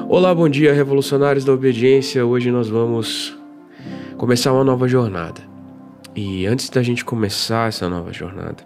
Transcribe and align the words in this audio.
Olá, 0.00 0.34
bom 0.34 0.48
dia, 0.48 0.72
revolucionários 0.72 1.44
da 1.44 1.52
obediência. 1.52 2.24
Hoje 2.24 2.50
nós 2.50 2.66
vamos 2.66 3.38
começar 4.16 4.50
uma 4.50 4.64
nova 4.64 4.88
jornada. 4.88 5.42
E 6.16 6.46
antes 6.46 6.70
da 6.70 6.82
gente 6.82 7.04
começar 7.04 7.68
essa 7.68 7.90
nova 7.90 8.10
jornada, 8.10 8.64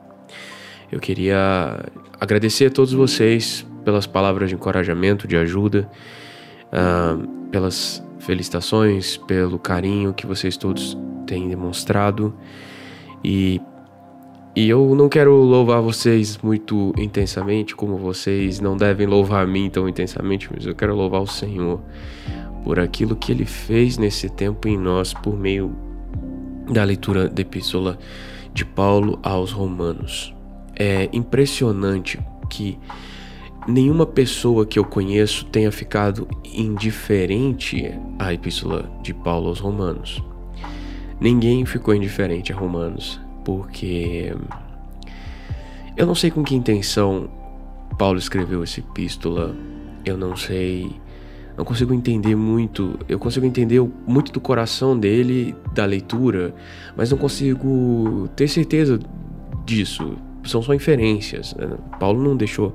eu 0.91 1.01
queria 1.01 1.85
agradecer 2.21 2.67
a 2.67 2.71
todos 2.71 2.93
vocês 2.93 3.67
pelas 3.85 4.07
palavras 4.07 4.51
de 4.51 4.55
encorajamento, 4.55 5.27
de 5.27 5.37
ajuda, 5.37 5.91
uh, 6.67 7.27
pelas 7.51 8.01
felicitações, 8.21 9.17
pelo 9.17 9.59
carinho 9.59 10.15
que 10.15 10.27
vocês 10.29 10.57
todos 10.57 10.97
têm 11.27 11.49
demonstrado. 11.49 12.33
E 13.25 13.61
e 14.57 14.71
eu 14.71 14.95
não 14.95 15.07
quero 15.07 15.35
louvar 15.35 15.83
vocês 15.83 16.39
muito 16.39 16.95
intensamente, 16.97 17.77
como 17.77 17.99
vocês 17.99 18.59
não 18.59 18.75
devem 18.75 19.07
louvar 19.07 19.45
a 19.45 19.47
mim 19.47 19.69
tão 19.69 19.87
intensamente, 19.87 20.49
mas 20.51 20.65
eu 20.65 20.75
quero 20.75 20.97
louvar 20.97 21.21
o 21.21 21.27
Senhor 21.27 21.79
por 22.65 22.81
aquilo 22.81 23.15
que 23.15 23.31
Ele 23.31 23.45
fez 23.45 23.99
nesse 23.99 24.31
tempo 24.31 24.67
em 24.67 24.79
nós 24.79 25.13
por 25.13 25.39
meio 25.39 25.77
da 26.73 26.83
leitura 26.85 27.29
da 27.29 27.43
Epístola 27.43 27.99
de 28.55 28.65
Paulo 28.65 29.19
aos 29.23 29.53
Romanos. 29.53 30.35
É 30.75 31.11
impressionante 31.13 32.19
que 32.49 32.79
nenhuma 33.69 34.07
pessoa 34.07 34.65
que 34.65 34.79
eu 34.79 34.87
conheço 34.87 35.45
tenha 35.45 35.71
ficado 35.71 36.27
indiferente 36.47 37.93
à 38.19 38.33
Epístola 38.33 38.91
de 39.03 39.13
Paulo 39.13 39.49
aos 39.49 39.61
Romanos. 39.61 40.25
Ninguém 41.21 41.67
ficou 41.67 41.95
indiferente 41.95 42.55
a 42.55 42.57
Romanos 42.57 43.26
porque 43.47 44.35
eu 45.97 46.05
não 46.05 46.17
sei 46.17 46.33
com 46.33 46.43
que 46.43 46.57
intenção 46.57 47.31
Paulo 47.97 48.19
escreveu 48.19 48.61
essa 48.65 48.81
epístola, 48.81 49.55
eu 50.05 50.17
não 50.17 50.37
sei, 50.37 50.91
não 51.57 51.65
consigo 51.65 51.95
entender 51.95 52.35
muito, 52.35 52.99
eu 53.09 53.21
consigo 53.21 53.47
entender 53.47 53.81
muito 54.05 54.33
do 54.33 54.41
coração 54.41 54.99
dele, 54.99 55.55
da 55.73 55.85
leitura, 55.85 56.53
mas 56.97 57.13
não 57.13 57.17
consigo 57.17 58.29
ter 58.35 58.49
certeza 58.49 58.99
disso, 59.65 60.19
são 60.45 60.61
só 60.61 60.75
inferências. 60.75 61.55
Né? 61.55 61.69
Paulo 62.01 62.21
não 62.21 62.37
deixou 62.37 62.75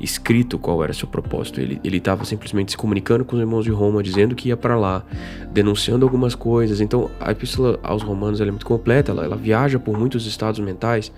escrito 0.00 0.58
qual 0.58 0.82
era 0.84 0.92
seu 0.92 1.08
propósito. 1.08 1.60
Ele 1.60 1.80
estava 1.84 2.24
simplesmente 2.24 2.72
se 2.72 2.76
comunicando 2.76 3.24
com 3.24 3.36
os 3.36 3.40
irmãos 3.40 3.64
de 3.64 3.70
Roma, 3.70 4.02
dizendo 4.02 4.34
que 4.34 4.48
ia 4.48 4.56
para 4.56 4.76
lá, 4.76 5.04
denunciando 5.52 6.04
algumas 6.04 6.34
coisas. 6.34 6.80
Então, 6.80 7.10
a 7.20 7.32
epístola 7.32 7.78
aos 7.82 8.02
Romanos 8.02 8.40
é 8.40 8.44
muito 8.44 8.66
completa, 8.66 9.12
ela, 9.12 9.24
ela 9.24 9.36
viaja 9.36 9.78
por 9.78 9.98
muitos 9.98 10.26
estados 10.26 10.60
mentais. 10.60 11.12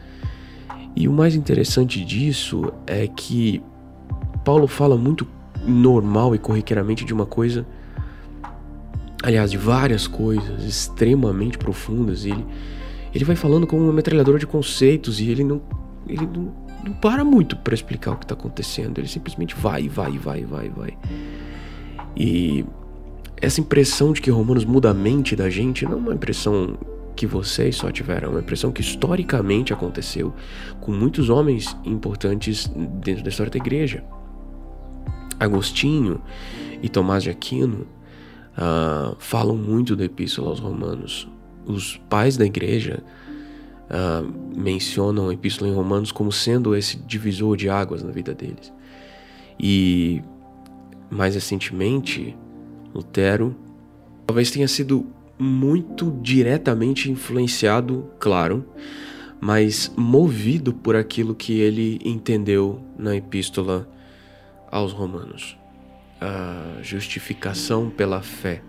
E 0.95 1.09
o 1.09 1.12
mais 1.12 1.35
interessante 1.35 2.05
disso 2.05 2.73
é 2.87 3.07
que 3.07 3.62
Paulo 4.45 4.67
fala 4.67 4.97
muito 4.97 5.27
normal 5.67 6.35
e 6.35 6.39
corriqueiramente 6.39 7.05
de 7.05 7.13
uma 7.13 7.27
coisa, 7.27 7.67
aliás, 9.23 9.51
de 9.51 9.59
várias 9.59 10.07
coisas 10.07 10.65
extremamente 10.65 11.59
profundas. 11.59 12.25
Ele, 12.25 12.45
ele 13.15 13.25
vai 13.25 13.37
falando 13.37 13.67
como 13.67 13.83
uma 13.83 13.92
metralhadora 13.92 14.39
de 14.39 14.47
conceitos 14.47 15.20
e 15.20 15.29
ele 15.29 15.45
não, 15.45 15.61
ele 16.09 16.27
não 16.27 16.67
não 16.89 16.94
para 16.94 17.25
muito 17.25 17.56
para 17.56 17.75
explicar 17.75 18.12
o 18.12 18.17
que 18.17 18.25
está 18.25 18.34
acontecendo. 18.34 18.98
Ele 18.98 19.08
simplesmente 19.08 19.55
vai, 19.55 19.89
vai, 19.89 20.12
vai, 20.19 20.44
vai, 20.44 20.69
vai. 20.70 20.98
E 22.17 22.64
essa 23.36 23.61
impressão 23.61 24.12
de 24.12 24.20
que 24.20 24.30
Romanos 24.30 24.64
muda 24.64 24.91
a 24.91 24.95
mente 24.95 25.36
da 25.36 25.48
gente 25.48 25.84
não 25.84 25.92
é 25.92 25.97
uma 25.97 26.14
impressão 26.14 26.78
que 27.14 27.27
vocês 27.27 27.77
só 27.77 27.91
tiveram, 27.91 28.28
é 28.28 28.30
uma 28.30 28.41
impressão 28.41 28.70
que 28.70 28.80
historicamente 28.80 29.72
aconteceu 29.72 30.33
com 30.80 30.92
muitos 30.92 31.28
homens 31.28 31.77
importantes 31.84 32.69
dentro 33.02 33.25
da 33.25 33.28
história 33.28 33.50
da 33.50 33.58
igreja. 33.58 34.05
Agostinho 35.39 36.20
e 36.80 36.89
Tomás 36.89 37.25
de 37.25 37.30
Aquino 37.30 37.86
uh, 38.56 39.17
falam 39.19 39.56
muito 39.56 39.97
da 39.97 40.05
Epístola 40.05 40.50
aos 40.50 40.61
Romanos. 40.61 41.29
Os 41.67 41.96
pais 42.08 42.36
da 42.36 42.46
igreja 42.46 43.02
uh, 43.91 44.57
mencionam 44.57 45.29
a 45.29 45.35
Epístola 45.35 45.71
em 45.71 45.75
Romanos 45.75 46.13
como 46.13 46.31
sendo 46.31 46.75
esse 46.77 46.97
divisor 46.97 47.57
de 47.57 47.69
águas 47.69 48.03
na 48.03 48.11
vida 48.11 48.35
deles. 48.35 48.73
E 49.59 50.23
mais 51.11 51.35
recentemente, 51.35 52.37
Lutero 52.95 53.57
talvez 54.27 54.51
tenha 54.51 54.69
sido 54.69 55.07
muito 55.39 56.19
diretamente 56.21 57.11
influenciado, 57.11 58.11
claro, 58.19 58.67
mas 59.41 59.93
movido 59.97 60.75
por 60.75 60.97
aquilo 60.97 61.35
que 61.35 61.61
ele 61.61 62.01
entendeu 62.05 62.81
na 62.99 63.17
Epístola 63.17 63.89
aos 64.70 64.93
Romanos. 64.93 65.57
A 66.20 66.83
justificação 66.83 67.89
pela 67.89 68.20
fé 68.20 68.63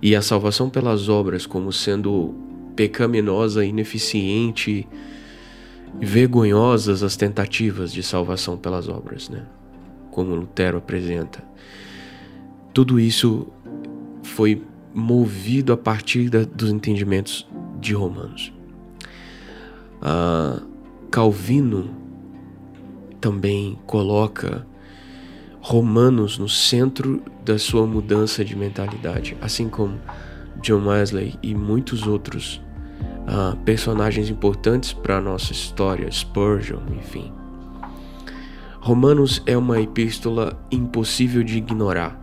e 0.00 0.14
a 0.14 0.22
salvação 0.22 0.70
pelas 0.70 1.08
obras 1.08 1.44
como 1.44 1.72
sendo 1.72 2.34
pecaminosa, 2.76 3.64
ineficiente 3.64 4.86
e 6.00 6.06
vergonhosas 6.06 7.02
as 7.02 7.16
tentativas 7.16 7.92
de 7.92 8.02
salvação 8.02 8.56
pelas 8.56 8.88
obras, 8.88 9.28
né? 9.28 9.44
Como 10.10 10.34
Lutero 10.34 10.78
apresenta. 10.78 11.42
Tudo 12.72 13.00
isso 13.00 13.48
foi 14.22 14.62
movido 14.94 15.72
a 15.72 15.76
partir 15.76 16.28
da, 16.28 16.44
dos 16.44 16.70
entendimentos 16.70 17.48
de 17.80 17.94
Romanos. 17.94 18.52
Ah, 20.00 20.60
Calvino 21.10 21.90
também 23.20 23.78
coloca 23.86 24.66
Romanos 25.60 26.38
no 26.38 26.48
centro 26.48 27.22
da 27.44 27.58
sua 27.58 27.86
mudança 27.86 28.44
de 28.44 28.54
mentalidade, 28.54 29.36
assim 29.40 29.68
como 29.68 29.98
John 30.62 30.86
Wesley 30.86 31.34
e 31.42 31.54
muitos 31.54 32.06
outros 32.06 32.62
uh, 33.26 33.56
personagens 33.58 34.30
importantes 34.30 34.92
para 34.92 35.18
a 35.18 35.20
nossa 35.20 35.52
história, 35.52 36.10
Spurgeon, 36.10 36.80
enfim. 36.96 37.32
Romanos 38.80 39.42
é 39.46 39.56
uma 39.56 39.80
epístola 39.80 40.56
impossível 40.70 41.42
de 41.42 41.58
ignorar. 41.58 42.16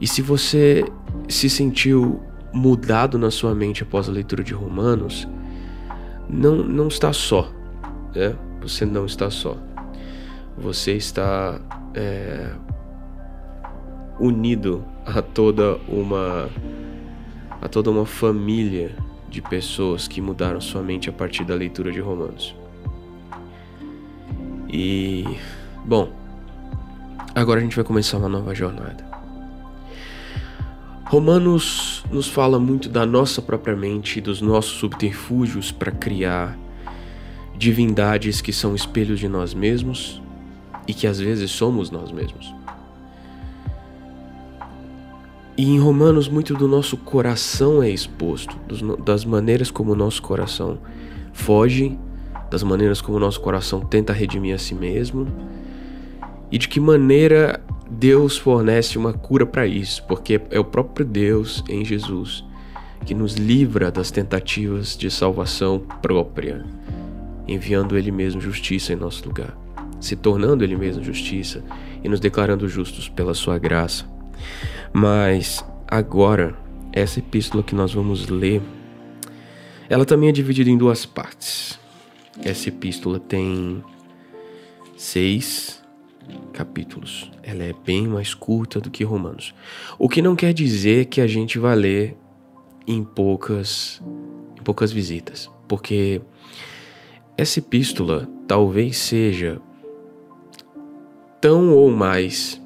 E 0.00 0.06
se 0.06 0.20
você 0.20 0.84
se 1.28 1.48
sentiu 1.48 2.20
mudado 2.52 3.18
na 3.18 3.30
sua 3.30 3.54
mente 3.54 3.82
após 3.82 4.08
a 4.08 4.12
leitura 4.12 4.44
de 4.44 4.52
Romanos, 4.52 5.26
não, 6.28 6.56
não 6.56 6.88
está 6.88 7.12
só. 7.12 7.50
Né? 8.14 8.36
Você 8.60 8.84
não 8.84 9.06
está 9.06 9.30
só. 9.30 9.56
Você 10.58 10.92
está 10.92 11.58
é, 11.94 12.50
unido 14.20 14.84
a 15.06 15.22
toda 15.22 15.76
uma 15.88 16.50
a 17.60 17.68
toda 17.68 17.90
uma 17.90 18.04
família 18.04 18.94
de 19.32 19.40
pessoas 19.40 20.06
que 20.06 20.20
mudaram 20.20 20.60
sua 20.60 20.82
mente 20.82 21.08
a 21.08 21.12
partir 21.12 21.42
da 21.42 21.54
leitura 21.54 21.90
de 21.90 22.00
Romanos. 22.00 22.54
E, 24.68 25.24
bom, 25.84 26.12
agora 27.34 27.58
a 27.60 27.62
gente 27.62 27.74
vai 27.74 27.84
começar 27.84 28.18
uma 28.18 28.28
nova 28.28 28.54
jornada. 28.54 29.10
Romanos 31.06 32.04
nos 32.10 32.28
fala 32.28 32.58
muito 32.60 32.88
da 32.88 33.04
nossa 33.04 33.40
própria 33.40 33.74
mente 33.74 34.20
dos 34.20 34.40
nossos 34.40 34.78
subterfúgios 34.78 35.72
para 35.72 35.90
criar 35.90 36.58
divindades 37.56 38.40
que 38.40 38.52
são 38.52 38.74
espelhos 38.74 39.18
de 39.18 39.28
nós 39.28 39.54
mesmos 39.54 40.22
e 40.86 40.92
que 40.92 41.06
às 41.06 41.18
vezes 41.18 41.50
somos 41.50 41.90
nós 41.90 42.12
mesmos. 42.12 42.61
E 45.62 45.70
em 45.70 45.78
Romanos, 45.78 46.26
muito 46.26 46.54
do 46.54 46.66
nosso 46.66 46.96
coração 46.96 47.80
é 47.80 47.88
exposto, 47.88 48.58
das 49.04 49.24
maneiras 49.24 49.70
como 49.70 49.92
o 49.92 49.94
nosso 49.94 50.20
coração 50.20 50.80
foge, 51.32 51.96
das 52.50 52.64
maneiras 52.64 53.00
como 53.00 53.16
o 53.16 53.20
nosso 53.20 53.40
coração 53.40 53.78
tenta 53.78 54.12
redimir 54.12 54.56
a 54.56 54.58
si 54.58 54.74
mesmo, 54.74 55.24
e 56.50 56.58
de 56.58 56.66
que 56.66 56.80
maneira 56.80 57.62
Deus 57.88 58.36
fornece 58.36 58.98
uma 58.98 59.12
cura 59.12 59.46
para 59.46 59.64
isso, 59.64 60.02
porque 60.08 60.40
é 60.50 60.58
o 60.58 60.64
próprio 60.64 61.06
Deus 61.06 61.62
em 61.68 61.84
Jesus 61.84 62.44
que 63.06 63.14
nos 63.14 63.34
livra 63.34 63.88
das 63.88 64.10
tentativas 64.10 64.96
de 64.96 65.08
salvação 65.12 65.78
própria, 66.02 66.66
enviando 67.46 67.96
Ele 67.96 68.10
mesmo 68.10 68.40
justiça 68.40 68.94
em 68.94 68.96
nosso 68.96 69.24
lugar, 69.28 69.56
se 70.00 70.16
tornando 70.16 70.64
Ele 70.64 70.74
mesmo 70.74 71.04
justiça 71.04 71.62
e 72.02 72.08
nos 72.08 72.18
declarando 72.18 72.66
justos 72.66 73.08
pela 73.08 73.32
Sua 73.32 73.60
graça. 73.60 74.10
Mas 74.92 75.64
agora, 75.88 76.56
essa 76.92 77.18
epístola 77.18 77.62
que 77.62 77.74
nós 77.74 77.94
vamos 77.94 78.28
ler, 78.28 78.62
ela 79.88 80.04
também 80.04 80.28
é 80.28 80.32
dividida 80.32 80.70
em 80.70 80.76
duas 80.76 81.06
partes. 81.06 81.78
Essa 82.42 82.68
epístola 82.68 83.18
tem 83.18 83.82
seis 84.96 85.82
capítulos. 86.52 87.30
Ela 87.42 87.64
é 87.64 87.72
bem 87.72 88.06
mais 88.06 88.34
curta 88.34 88.80
do 88.80 88.90
que 88.90 89.02
Romanos. 89.02 89.54
O 89.98 90.08
que 90.08 90.22
não 90.22 90.36
quer 90.36 90.52
dizer 90.52 91.06
que 91.06 91.20
a 91.20 91.26
gente 91.26 91.58
vai 91.58 91.74
ler 91.74 92.16
em 92.86 93.02
poucas, 93.02 94.00
em 94.58 94.62
poucas 94.62 94.92
visitas, 94.92 95.50
porque 95.66 96.20
essa 97.36 97.58
epístola 97.58 98.28
talvez 98.46 98.96
seja 98.98 99.60
tão 101.40 101.74
ou 101.74 101.90
mais 101.90 102.61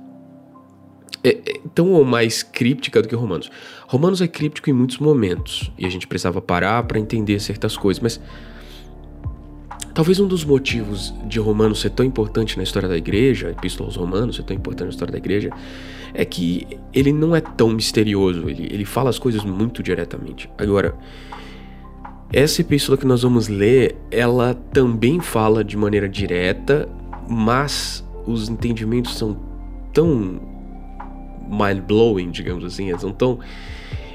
é, 1.26 1.30
é 1.44 1.60
tão 1.74 1.90
ou 1.92 2.04
mais 2.04 2.42
críptica 2.42 3.02
do 3.02 3.08
que 3.08 3.14
Romanos. 3.14 3.50
Romanos 3.88 4.20
é 4.20 4.28
críptico 4.28 4.70
em 4.70 4.72
muitos 4.72 4.98
momentos 4.98 5.72
e 5.76 5.84
a 5.84 5.88
gente 5.88 6.06
precisava 6.06 6.40
parar 6.40 6.82
para 6.84 6.98
entender 6.98 7.40
certas 7.40 7.76
coisas, 7.76 8.00
mas 8.00 8.20
talvez 9.92 10.20
um 10.20 10.28
dos 10.28 10.44
motivos 10.44 11.12
de 11.24 11.40
Romanos 11.40 11.80
ser 11.80 11.90
tão 11.90 12.06
importante 12.06 12.56
na 12.56 12.62
história 12.62 12.88
da 12.88 12.96
igreja, 12.96 13.48
a 13.48 13.50
Epístola 13.50 13.88
aos 13.88 13.96
Romanos 13.96 14.36
ser 14.36 14.44
tão 14.44 14.56
importante 14.56 14.86
na 14.86 14.90
história 14.90 15.12
da 15.12 15.18
igreja, 15.18 15.50
é 16.14 16.24
que 16.24 16.66
ele 16.94 17.12
não 17.12 17.34
é 17.34 17.40
tão 17.40 17.70
misterioso, 17.70 18.48
ele, 18.48 18.68
ele 18.70 18.84
fala 18.84 19.10
as 19.10 19.18
coisas 19.18 19.44
muito 19.44 19.82
diretamente. 19.82 20.48
Agora, 20.56 20.96
essa 22.32 22.60
epístola 22.60 22.98
que 22.98 23.06
nós 23.06 23.22
vamos 23.22 23.48
ler, 23.48 23.96
ela 24.10 24.54
também 24.54 25.20
fala 25.20 25.62
de 25.62 25.76
maneira 25.76 26.08
direta, 26.08 26.88
mas 27.28 28.04
os 28.26 28.48
entendimentos 28.48 29.16
são 29.16 29.36
tão 29.92 30.55
mind-blowing, 31.48 32.30
digamos 32.30 32.64
assim, 32.64 32.90
eles 32.90 33.02
tão. 33.16 33.38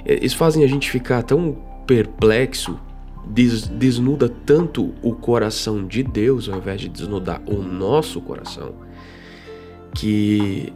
Eles 0.06 0.34
fazem 0.34 0.64
a 0.64 0.68
gente 0.68 0.90
ficar 0.90 1.24
tão 1.24 1.58
perplexo, 1.86 2.80
des, 3.26 3.68
desnuda 3.68 4.28
tanto 4.28 4.94
o 5.02 5.14
coração 5.14 5.86
de 5.86 6.04
Deus 6.04 6.50
ao 6.50 6.58
invés 6.58 6.82
de 6.82 6.90
desnudar 6.90 7.42
o 7.46 7.62
nosso 7.62 8.20
coração, 8.22 8.74
que 9.96 10.72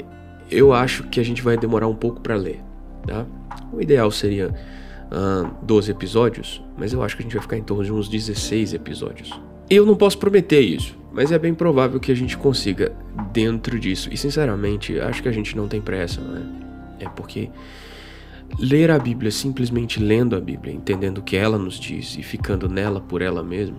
eu 0.50 0.74
acho 0.74 1.04
que 1.06 1.20
a 1.20 1.24
gente 1.24 1.42
vai 1.42 1.58
demorar 1.58 1.88
um 1.88 1.96
pouco 1.96 2.22
para 2.22 2.36
ler, 2.36 2.62
tá? 3.08 3.26
O 3.74 3.82
ideal 3.82 4.12
seria 4.12 4.50
uh, 4.50 5.50
12 5.64 5.92
episódios, 5.92 6.64
mas 6.78 6.94
eu 6.94 7.02
acho 7.02 7.16
que 7.16 7.24
a 7.24 7.26
gente 7.26 7.34
vai 7.34 7.42
ficar 7.42 7.58
em 7.58 7.64
torno 7.64 7.84
de 7.84 7.92
uns 7.92 8.08
16 8.08 8.74
episódios. 8.74 9.32
Eu 9.70 9.86
não 9.86 9.96
posso 9.96 10.18
prometer 10.18 10.62
isso, 10.62 10.96
mas 11.12 11.32
é 11.32 11.40
bem 11.40 11.54
provável 11.54 12.00
que 12.00 12.12
a 12.12 12.16
gente 12.16 12.38
consiga 12.38 12.92
dentro 13.34 13.80
disso. 13.80 14.10
E 14.12 14.18
sinceramente, 14.18 15.00
acho 15.00 15.24
que 15.24 15.30
a 15.30 15.32
gente 15.32 15.58
não 15.58 15.68
tem 15.68 15.82
pressa, 15.82 16.22
né? 16.22 16.44
É 17.00 17.10
porque 17.10 17.50
ler 18.60 18.92
a 18.92 19.00
Bíblia 19.00 19.32
simplesmente 19.32 20.00
lendo 20.00 20.36
a 20.36 20.40
Bíblia, 20.40 20.74
entendendo 20.74 21.18
o 21.18 21.22
que 21.22 21.36
ela 21.36 21.58
nos 21.58 21.80
diz 21.80 22.16
e 22.18 22.24
ficando 22.24 22.70
nela 22.70 23.02
por 23.02 23.22
ela 23.22 23.44
mesma, 23.44 23.78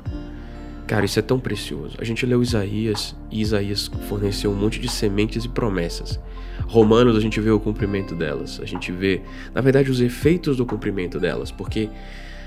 cara, 0.87 1.05
isso 1.05 1.19
é 1.19 1.23
tão 1.23 1.39
precioso. 1.39 1.97
A 2.01 2.05
gente 2.05 2.27
leu 2.27 2.43
Isaías 2.43 3.17
e 3.31 3.41
Isaías 3.41 3.89
forneceu 4.09 4.51
um 4.51 4.55
monte 4.55 4.81
de 4.81 4.89
sementes 4.89 5.45
e 5.45 5.49
promessas. 5.49 6.21
Romanos 6.67 7.17
a 7.17 7.21
gente 7.21 7.41
vê 7.41 7.51
o 7.51 7.61
cumprimento 7.61 8.15
delas, 8.15 8.61
a 8.61 8.67
gente 8.67 8.91
vê, 8.91 9.23
na 9.55 9.61
verdade, 9.61 9.91
os 9.91 10.01
efeitos 10.01 10.57
do 10.57 10.67
cumprimento 10.67 11.21
delas, 11.21 11.53
porque 11.53 11.89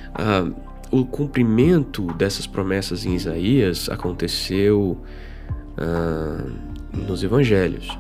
uh, 0.10 0.54
o 0.92 1.06
cumprimento 1.06 2.08
dessas 2.14 2.48
promessas 2.48 3.06
em 3.06 3.14
Isaías 3.14 3.90
aconteceu 3.90 4.98
uh, 5.78 6.52
nos 7.08 7.24
Evangelhos. 7.24 7.98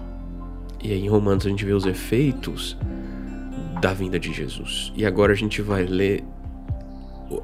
E 0.83 0.91
aí 0.91 1.03
em 1.03 1.09
Romanos 1.09 1.45
a 1.45 1.49
gente 1.49 1.65
vê 1.65 1.73
os 1.73 1.85
efeitos 1.85 2.77
da 3.81 3.93
vinda 3.93 4.19
de 4.19 4.33
Jesus. 4.33 4.91
E 4.95 5.05
agora 5.05 5.33
a 5.33 5.35
gente 5.35 5.61
vai 5.61 5.85
ler 5.85 6.23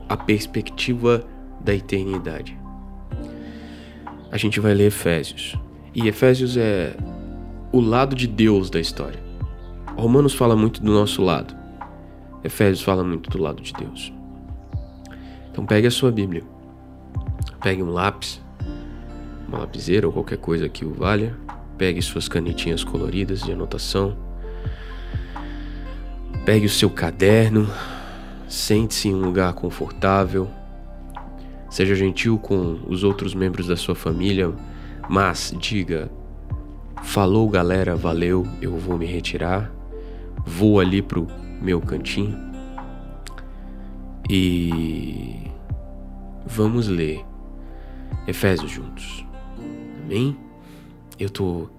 a 0.09 0.17
perspectiva 0.17 1.23
da 1.61 1.73
eternidade. 1.73 2.57
A 4.31 4.37
gente 4.37 4.59
vai 4.59 4.73
ler 4.73 4.87
Efésios. 4.87 5.55
E 5.93 6.07
Efésios 6.07 6.57
é 6.57 6.95
o 7.71 7.79
lado 7.79 8.15
de 8.15 8.27
Deus 8.27 8.69
da 8.69 8.79
história. 8.79 9.19
Romanos 9.95 10.33
fala 10.33 10.55
muito 10.55 10.81
do 10.81 10.91
nosso 10.91 11.21
lado. 11.21 11.55
Efésios 12.43 12.81
fala 12.81 13.03
muito 13.03 13.29
do 13.29 13.41
lado 13.41 13.61
de 13.61 13.71
Deus. 13.73 14.11
Então 15.55 15.65
pegue 15.65 15.87
a 15.87 15.91
sua 15.91 16.11
Bíblia. 16.11 16.43
Pegue 17.63 17.81
um 17.81 17.89
lápis, 17.89 18.41
uma 19.47 19.59
lapiseira 19.59 20.05
ou 20.05 20.11
qualquer 20.11 20.37
coisa 20.37 20.67
que 20.67 20.83
o 20.83 20.93
valha. 20.93 21.33
Pegue 21.77 22.01
suas 22.01 22.27
canetinhas 22.27 22.83
coloridas 22.83 23.41
de 23.41 23.53
anotação. 23.53 24.17
Pegue 26.43 26.65
o 26.65 26.69
seu 26.69 26.89
caderno. 26.89 27.69
Sente-se 28.49 29.07
em 29.07 29.15
um 29.15 29.21
lugar 29.21 29.53
confortável. 29.53 30.49
Seja 31.69 31.95
gentil 31.95 32.37
com 32.37 32.81
os 32.85 33.05
outros 33.05 33.33
membros 33.33 33.67
da 33.67 33.77
sua 33.77 33.95
família, 33.95 34.51
mas 35.07 35.55
diga 35.57 36.11
Falou, 37.01 37.47
galera, 37.47 37.95
valeu, 37.95 38.45
eu 38.61 38.77
vou 38.77 38.97
me 38.97 39.05
retirar. 39.05 39.71
Vou 40.45 40.81
ali 40.81 41.01
pro 41.01 41.27
meu 41.61 41.79
cantinho. 41.79 42.44
E 44.29 45.51
vamos 46.45 46.87
ler 46.87 47.23
Efésios 48.27 48.71
juntos. 48.71 49.25
Amém? 50.03 50.35
Eu 51.19 51.29
tô 51.29 51.69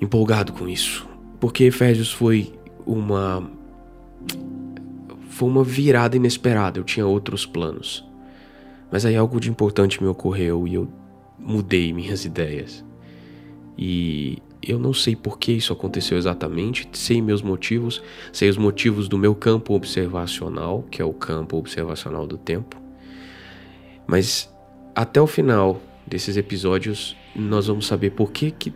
empolgado 0.00 0.52
com 0.52 0.68
isso, 0.68 1.08
porque 1.40 1.64
Efésios 1.64 2.12
foi 2.12 2.52
uma 2.86 3.50
foi 5.28 5.48
uma 5.48 5.62
virada 5.62 6.16
inesperada. 6.16 6.78
Eu 6.78 6.84
tinha 6.84 7.06
outros 7.06 7.46
planos. 7.46 8.04
Mas 8.90 9.04
aí 9.04 9.14
algo 9.14 9.38
de 9.38 9.50
importante 9.50 10.02
me 10.02 10.08
ocorreu 10.08 10.66
e 10.66 10.74
eu 10.74 10.88
mudei 11.38 11.92
minhas 11.92 12.24
ideias. 12.26 12.84
E 13.76 14.42
eu 14.62 14.78
não 14.78 14.92
sei 14.92 15.14
por 15.14 15.38
que 15.38 15.52
isso 15.52 15.72
aconteceu 15.72 16.18
exatamente, 16.18 16.88
sei 16.92 17.22
meus 17.22 17.42
motivos, 17.42 18.02
sei 18.32 18.48
os 18.48 18.56
motivos 18.56 19.08
do 19.08 19.16
meu 19.16 19.34
campo 19.34 19.74
observacional, 19.74 20.84
que 20.90 21.00
é 21.00 21.04
o 21.04 21.12
campo 21.12 21.56
observacional 21.56 22.26
do 22.26 22.36
tempo. 22.36 22.80
Mas 24.06 24.52
até 24.94 25.20
o 25.20 25.26
final 25.26 25.80
desses 26.06 26.36
episódios, 26.36 27.16
nós 27.36 27.66
vamos 27.66 27.86
saber 27.86 28.10
por 28.10 28.32
que, 28.32 28.50
que 28.50 28.72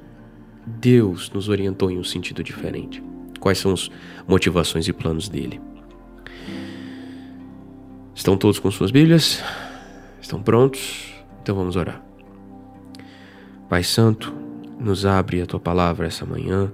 Deus 0.64 1.30
nos 1.30 1.48
orientou 1.48 1.90
em 1.90 1.98
um 1.98 2.04
sentido 2.04 2.44
diferente. 2.44 3.02
Quais 3.40 3.58
são 3.58 3.72
as 3.72 3.90
motivações 4.28 4.86
e 4.86 4.92
planos 4.92 5.28
dele. 5.28 5.60
Estão 8.14 8.36
todos 8.36 8.58
com 8.58 8.70
suas 8.70 8.90
Bíblias? 8.90 9.42
Estão 10.20 10.40
prontos? 10.40 11.12
Então 11.42 11.56
vamos 11.56 11.74
orar. 11.74 12.00
Pai 13.68 13.82
Santo, 13.82 14.32
nos 14.82 15.06
abre 15.06 15.40
a 15.40 15.46
tua 15.46 15.60
palavra 15.60 16.06
essa 16.06 16.26
manhã, 16.26 16.70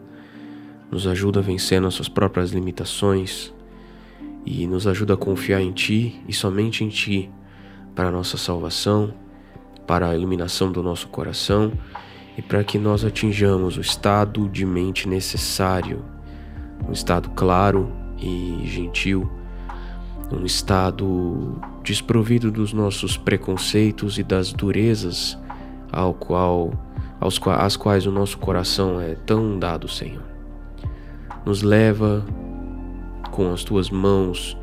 nos 0.90 1.06
ajuda 1.06 1.40
a 1.40 1.43
vencer 1.43 1.81
nossas 1.81 2.08
próprias 2.08 2.50
limitações 2.50 3.52
e 4.44 4.66
nos 4.66 4.87
ajuda 4.87 5.14
a 5.14 5.16
confiar 5.16 5.60
em 5.60 5.72
Ti 5.72 6.22
e 6.26 6.32
somente 6.32 6.82
em 6.82 6.88
Ti 6.88 7.31
para 7.94 8.08
a 8.08 8.12
nossa 8.12 8.38
salvação, 8.38 9.12
para 9.87 10.08
a 10.08 10.16
iluminação 10.16 10.72
do 10.72 10.82
nosso 10.82 11.08
coração 11.08 11.72
e 12.37 12.43
para 12.43 12.64
que 12.64 12.78
nós 12.78 13.05
atinjamos 13.05 13.76
o 13.76 13.81
estado 13.81 14.49
de 14.49 14.64
mente 14.64 15.06
necessário, 15.06 16.02
um 16.88 16.92
estado 16.92 17.28
claro 17.30 17.92
e 18.18 18.62
gentil, 18.64 19.30
um 20.33 20.44
estado 20.44 21.61
desprovido 21.83 22.50
dos 22.50 22.73
nossos 22.73 23.16
preconceitos 23.16 24.18
e 24.18 24.23
das 24.23 24.52
durezas 24.52 25.38
ao 25.92 26.14
qual 26.14 26.73
aos 27.20 27.40
às 27.58 27.76
quais 27.76 28.06
o 28.06 28.12
nosso 28.12 28.38
coração 28.38 29.00
é 29.00 29.14
tão 29.14 29.58
dado, 29.58 29.88
Senhor. 29.88 30.22
Nos 31.44 31.62
leva 31.62 32.25
com 33.30 33.52
as 33.52 33.64
tuas 33.64 33.90
mãos 33.90 34.56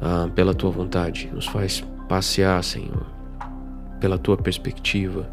ah, 0.00 0.28
pela 0.34 0.54
tua 0.54 0.70
vontade, 0.70 1.30
nos 1.32 1.46
faz 1.46 1.84
passear, 2.08 2.62
Senhor, 2.62 3.06
pela 4.00 4.18
tua 4.18 4.36
perspectiva 4.36 5.28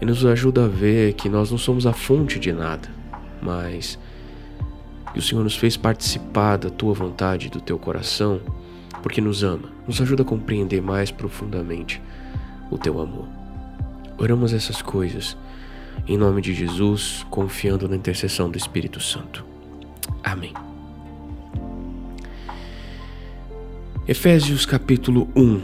e 0.00 0.04
nos 0.04 0.24
ajuda 0.24 0.64
a 0.64 0.68
ver 0.68 1.14
que 1.14 1.28
nós 1.28 1.50
não 1.50 1.58
somos 1.58 1.86
a 1.86 1.92
fonte 1.92 2.38
de 2.38 2.52
nada, 2.52 2.88
mas 3.40 3.98
que 5.12 5.18
o 5.18 5.22
Senhor 5.22 5.42
nos 5.42 5.56
fez 5.56 5.76
participar 5.76 6.58
da 6.58 6.68
tua 6.68 6.92
vontade, 6.92 7.48
do 7.48 7.60
teu 7.60 7.78
coração, 7.78 8.40
porque 9.02 9.20
nos 9.20 9.42
ama. 9.42 9.70
Nos 9.86 10.00
ajuda 10.00 10.22
a 10.22 10.26
compreender 10.26 10.82
mais 10.82 11.10
profundamente 11.10 12.02
o 12.70 12.76
teu 12.76 13.00
amor. 13.00 13.35
Oramos 14.18 14.52
essas 14.52 14.80
coisas 14.80 15.36
em 16.06 16.16
nome 16.16 16.40
de 16.40 16.54
Jesus, 16.54 17.26
confiando 17.30 17.88
na 17.88 17.96
intercessão 17.96 18.50
do 18.50 18.56
Espírito 18.56 19.00
Santo. 19.00 19.44
Amém. 20.22 20.52
Efésios 24.06 24.64
capítulo 24.64 25.28
1 25.34 25.62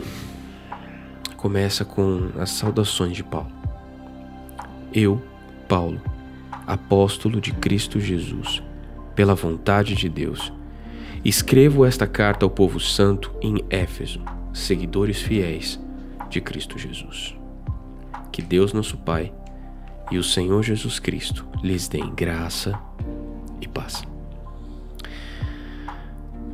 começa 1.36 1.84
com 1.84 2.30
as 2.38 2.50
saudações 2.50 3.16
de 3.16 3.22
Paulo. 3.22 3.52
Eu, 4.92 5.22
Paulo, 5.68 6.00
apóstolo 6.66 7.40
de 7.40 7.52
Cristo 7.52 8.00
Jesus, 8.00 8.62
pela 9.14 9.34
vontade 9.34 9.94
de 9.94 10.08
Deus, 10.08 10.52
escrevo 11.24 11.84
esta 11.84 12.06
carta 12.06 12.44
ao 12.44 12.50
povo 12.50 12.80
santo 12.80 13.32
em 13.40 13.64
Éfeso, 13.70 14.20
seguidores 14.52 15.20
fiéis 15.20 15.80
de 16.28 16.40
Cristo 16.40 16.78
Jesus. 16.78 17.41
Que 18.32 18.40
Deus, 18.40 18.72
nosso 18.72 18.96
Pai, 18.96 19.30
e 20.10 20.16
o 20.18 20.24
Senhor 20.24 20.62
Jesus 20.62 20.98
Cristo 20.98 21.46
lhes 21.62 21.86
deem 21.86 22.14
graça 22.14 22.80
e 23.60 23.68
paz. 23.68 24.02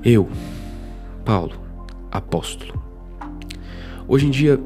Eu, 0.05 0.29
Paulo, 1.25 1.55
apóstolo. 2.11 2.83
Hoje 4.09 4.27
em 4.27 4.31
dia, 4.31 4.61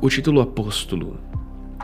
o 0.00 0.08
título 0.08 0.40
apóstolo 0.40 1.20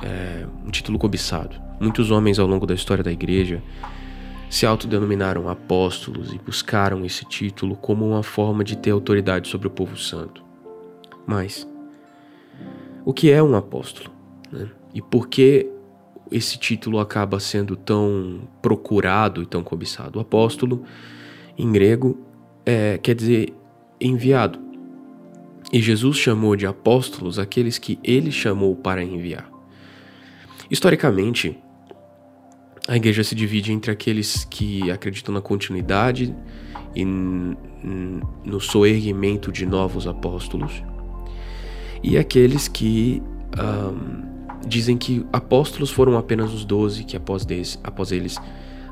é 0.02 0.46
um 0.64 0.70
título 0.70 0.98
cobiçado. 0.98 1.56
Muitos 1.78 2.10
homens 2.10 2.38
ao 2.38 2.46
longo 2.46 2.66
da 2.66 2.74
história 2.74 3.04
da 3.04 3.12
igreja 3.12 3.62
se 4.50 4.66
autodenominaram 4.66 5.48
apóstolos 5.48 6.32
e 6.32 6.38
buscaram 6.38 7.04
esse 7.04 7.24
título 7.24 7.76
como 7.76 8.08
uma 8.08 8.22
forma 8.22 8.64
de 8.64 8.76
ter 8.76 8.90
autoridade 8.90 9.48
sobre 9.48 9.68
o 9.68 9.70
povo 9.70 9.96
santo. 9.96 10.44
Mas, 11.26 11.68
o 13.04 13.12
que 13.12 13.30
é 13.30 13.42
um 13.42 13.54
apóstolo? 13.54 14.15
Né? 14.52 14.68
E 14.94 15.02
por 15.02 15.28
que 15.28 15.70
esse 16.30 16.58
título 16.58 16.98
acaba 16.98 17.38
sendo 17.38 17.76
tão 17.76 18.48
procurado 18.60 19.42
e 19.42 19.46
tão 19.46 19.62
cobiçado? 19.62 20.18
O 20.18 20.22
apóstolo, 20.22 20.84
em 21.56 21.70
grego, 21.70 22.18
é, 22.64 22.98
quer 22.98 23.14
dizer 23.14 23.52
enviado. 24.00 24.58
E 25.72 25.80
Jesus 25.80 26.16
chamou 26.16 26.54
de 26.54 26.66
apóstolos 26.66 27.38
aqueles 27.38 27.78
que 27.78 27.98
ele 28.02 28.30
chamou 28.30 28.76
para 28.76 29.02
enviar. 29.02 29.50
Historicamente, 30.70 31.58
a 32.88 32.96
igreja 32.96 33.24
se 33.24 33.34
divide 33.34 33.72
entre 33.72 33.90
aqueles 33.90 34.44
que 34.44 34.90
acreditam 34.90 35.34
na 35.34 35.40
continuidade 35.40 36.34
e 36.94 37.04
no 37.04 38.60
soerguimento 38.60 39.50
de 39.52 39.66
novos 39.66 40.06
apóstolos, 40.06 40.82
e 42.02 42.16
aqueles 42.16 42.68
que 42.68 43.22
um, 43.58 44.35
dizem 44.66 44.96
que 44.96 45.26
apóstolos 45.32 45.90
foram 45.90 46.16
apenas 46.16 46.52
os 46.52 46.64
doze, 46.64 47.04
que 47.04 47.16
após, 47.16 47.44
desse, 47.44 47.78
após 47.82 48.12
eles 48.12 48.36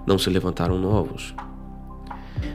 não 0.06 0.18
se 0.18 0.28
levantaram 0.30 0.78
novos. 0.78 1.35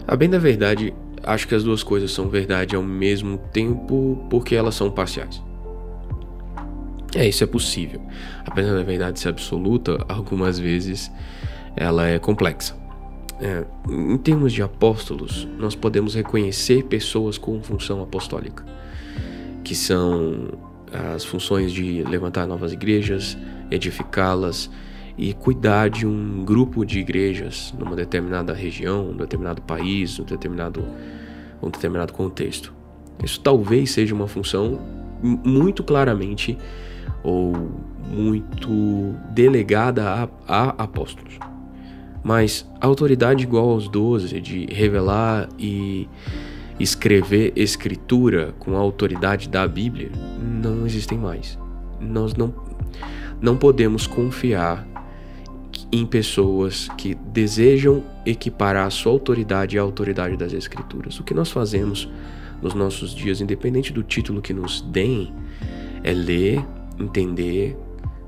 A 0.08 0.16
bem 0.16 0.30
da 0.30 0.38
verdade, 0.38 0.94
acho 1.24 1.48
que 1.48 1.56
as 1.56 1.64
duas 1.64 1.84
coisas 1.84 2.12
são 2.12 2.28
verdade 2.30 2.76
ao 2.76 2.84
mesmo 2.84 3.38
tempo 3.38 4.26
porque 4.30 4.56
elas 4.56 4.76
são 4.76 4.92
parciais. 4.92 5.42
É, 7.16 7.28
isso 7.28 7.44
é 7.44 7.48
possível. 7.48 8.02
Apesar 8.46 8.74
da 8.74 8.84
verdade 8.84 9.20
ser 9.20 9.30
absoluta, 9.30 10.04
algumas 10.08 10.60
vezes 10.60 11.12
ela 11.76 12.08
é 12.08 12.20
complexa. 12.20 12.78
É, 13.42 13.66
em 13.90 14.18
termos 14.18 14.52
de 14.52 14.62
apóstolos, 14.62 15.48
nós 15.58 15.74
podemos 15.74 16.14
reconhecer 16.14 16.84
pessoas 16.84 17.38
com 17.38 17.62
função 17.64 18.02
apostólica, 18.04 18.66
que 19.64 19.74
são 19.74 20.50
as 20.94 21.24
funções 21.26 21.72
de 21.72 22.04
levantar 22.04 22.48
novas 22.48 22.74
igrejas, 22.74 23.38
edificá-las 23.70 24.70
e 25.18 25.34
cuidar 25.34 25.90
de 25.90 26.08
um 26.08 26.44
grupo 26.46 26.86
de 26.86 27.00
igrejas 27.00 27.74
numa 27.78 27.96
determinada 27.96 28.54
região, 28.54 29.06
num 29.06 29.18
determinado 29.18 29.62
país, 29.62 30.18
num 30.18 30.26
determinado, 30.26 30.84
um 31.62 31.70
determinado 31.70 32.14
contexto. 32.14 32.74
Isso 33.24 33.40
talvez 33.42 33.92
seja 33.92 34.16
uma 34.16 34.28
função 34.28 34.80
muito 35.22 35.84
claramente 35.84 36.58
ou 37.22 37.54
muito 38.10 39.14
delegada 39.32 40.10
a, 40.10 40.30
a 40.48 40.84
apóstolos. 40.84 41.38
Mas 42.24 42.70
a 42.80 42.86
autoridade 42.86 43.44
igual 43.44 43.70
aos 43.70 43.88
doze 43.88 44.40
de 44.40 44.66
revelar 44.68 45.50
e 45.58 46.08
escrever 46.80 47.52
escritura 47.56 48.54
com 48.60 48.76
a 48.76 48.80
autoridade 48.80 49.50
da 49.50 49.68
Bíblia 49.68 50.12
não 50.40 50.86
existem 50.86 51.18
mais. 51.18 51.58
Nós 52.00 52.34
não, 52.36 52.54
não 53.42 53.58
podemos 53.58 54.08
confiar 54.08 54.88
em 55.92 56.06
pessoas 56.06 56.88
que 56.98 57.16
desejam 57.16 58.04
equiparar 58.26 58.88
a 58.88 58.90
sua 58.90 59.12
autoridade 59.12 59.78
à 59.78 59.82
autoridade 59.82 60.38
das 60.38 60.54
Escrituras. 60.54 61.20
O 61.20 61.24
que 61.24 61.34
nós 61.34 61.52
fazemos 61.52 62.10
nos 62.62 62.74
nossos 62.74 63.14
dias, 63.14 63.42
independente 63.42 63.92
do 63.92 64.04
título 64.04 64.42
que 64.42 64.54
nos 64.54 64.82
deem, 64.82 65.34
é 66.04 66.14
ler 66.14 66.64
entender 67.00 67.78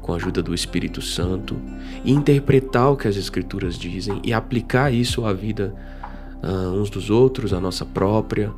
com 0.02 0.14
a 0.14 0.16
ajuda 0.16 0.42
do 0.42 0.54
Espírito 0.54 1.02
Santo 1.02 1.56
e 2.04 2.12
interpretar 2.12 2.92
o 2.92 2.98
que 2.98 3.08
as 3.08 3.16
Escrituras 3.16 3.78
dizem 3.78 4.20
e 4.24 4.34
aplicar 4.34 4.92
isso 4.92 5.26
à 5.26 5.34
vida 5.34 5.76
uh, 6.44 6.72
uns 6.72 6.90
dos 6.90 7.10
outros, 7.10 7.54
à 7.54 7.60
nossa 7.60 7.86
própria, 7.86 8.52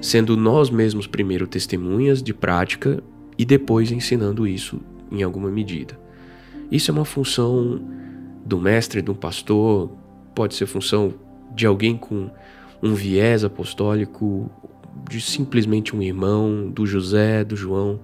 sendo 0.00 0.36
nós 0.36 0.70
mesmos 0.70 1.06
primeiro 1.06 1.46
testemunhas 1.46 2.22
de 2.22 2.34
prática 2.34 3.02
e 3.38 3.44
depois 3.44 3.90
ensinando 3.90 4.46
isso 4.46 4.80
em 5.10 5.22
alguma 5.22 5.50
medida. 5.50 5.98
Isso 6.70 6.90
é 6.90 6.94
uma 6.94 7.04
função 7.04 7.80
do 8.44 8.60
mestre, 8.60 9.00
do 9.00 9.14
pastor, 9.14 9.90
pode 10.34 10.54
ser 10.54 10.66
função 10.66 11.14
de 11.54 11.66
alguém 11.66 11.96
com 11.96 12.30
um 12.82 12.94
viés 12.94 13.44
apostólico, 13.44 14.50
de 15.08 15.20
simplesmente 15.20 15.94
um 15.94 16.02
irmão, 16.02 16.70
do 16.70 16.86
José, 16.86 17.44
do 17.44 17.56
João 17.56 18.00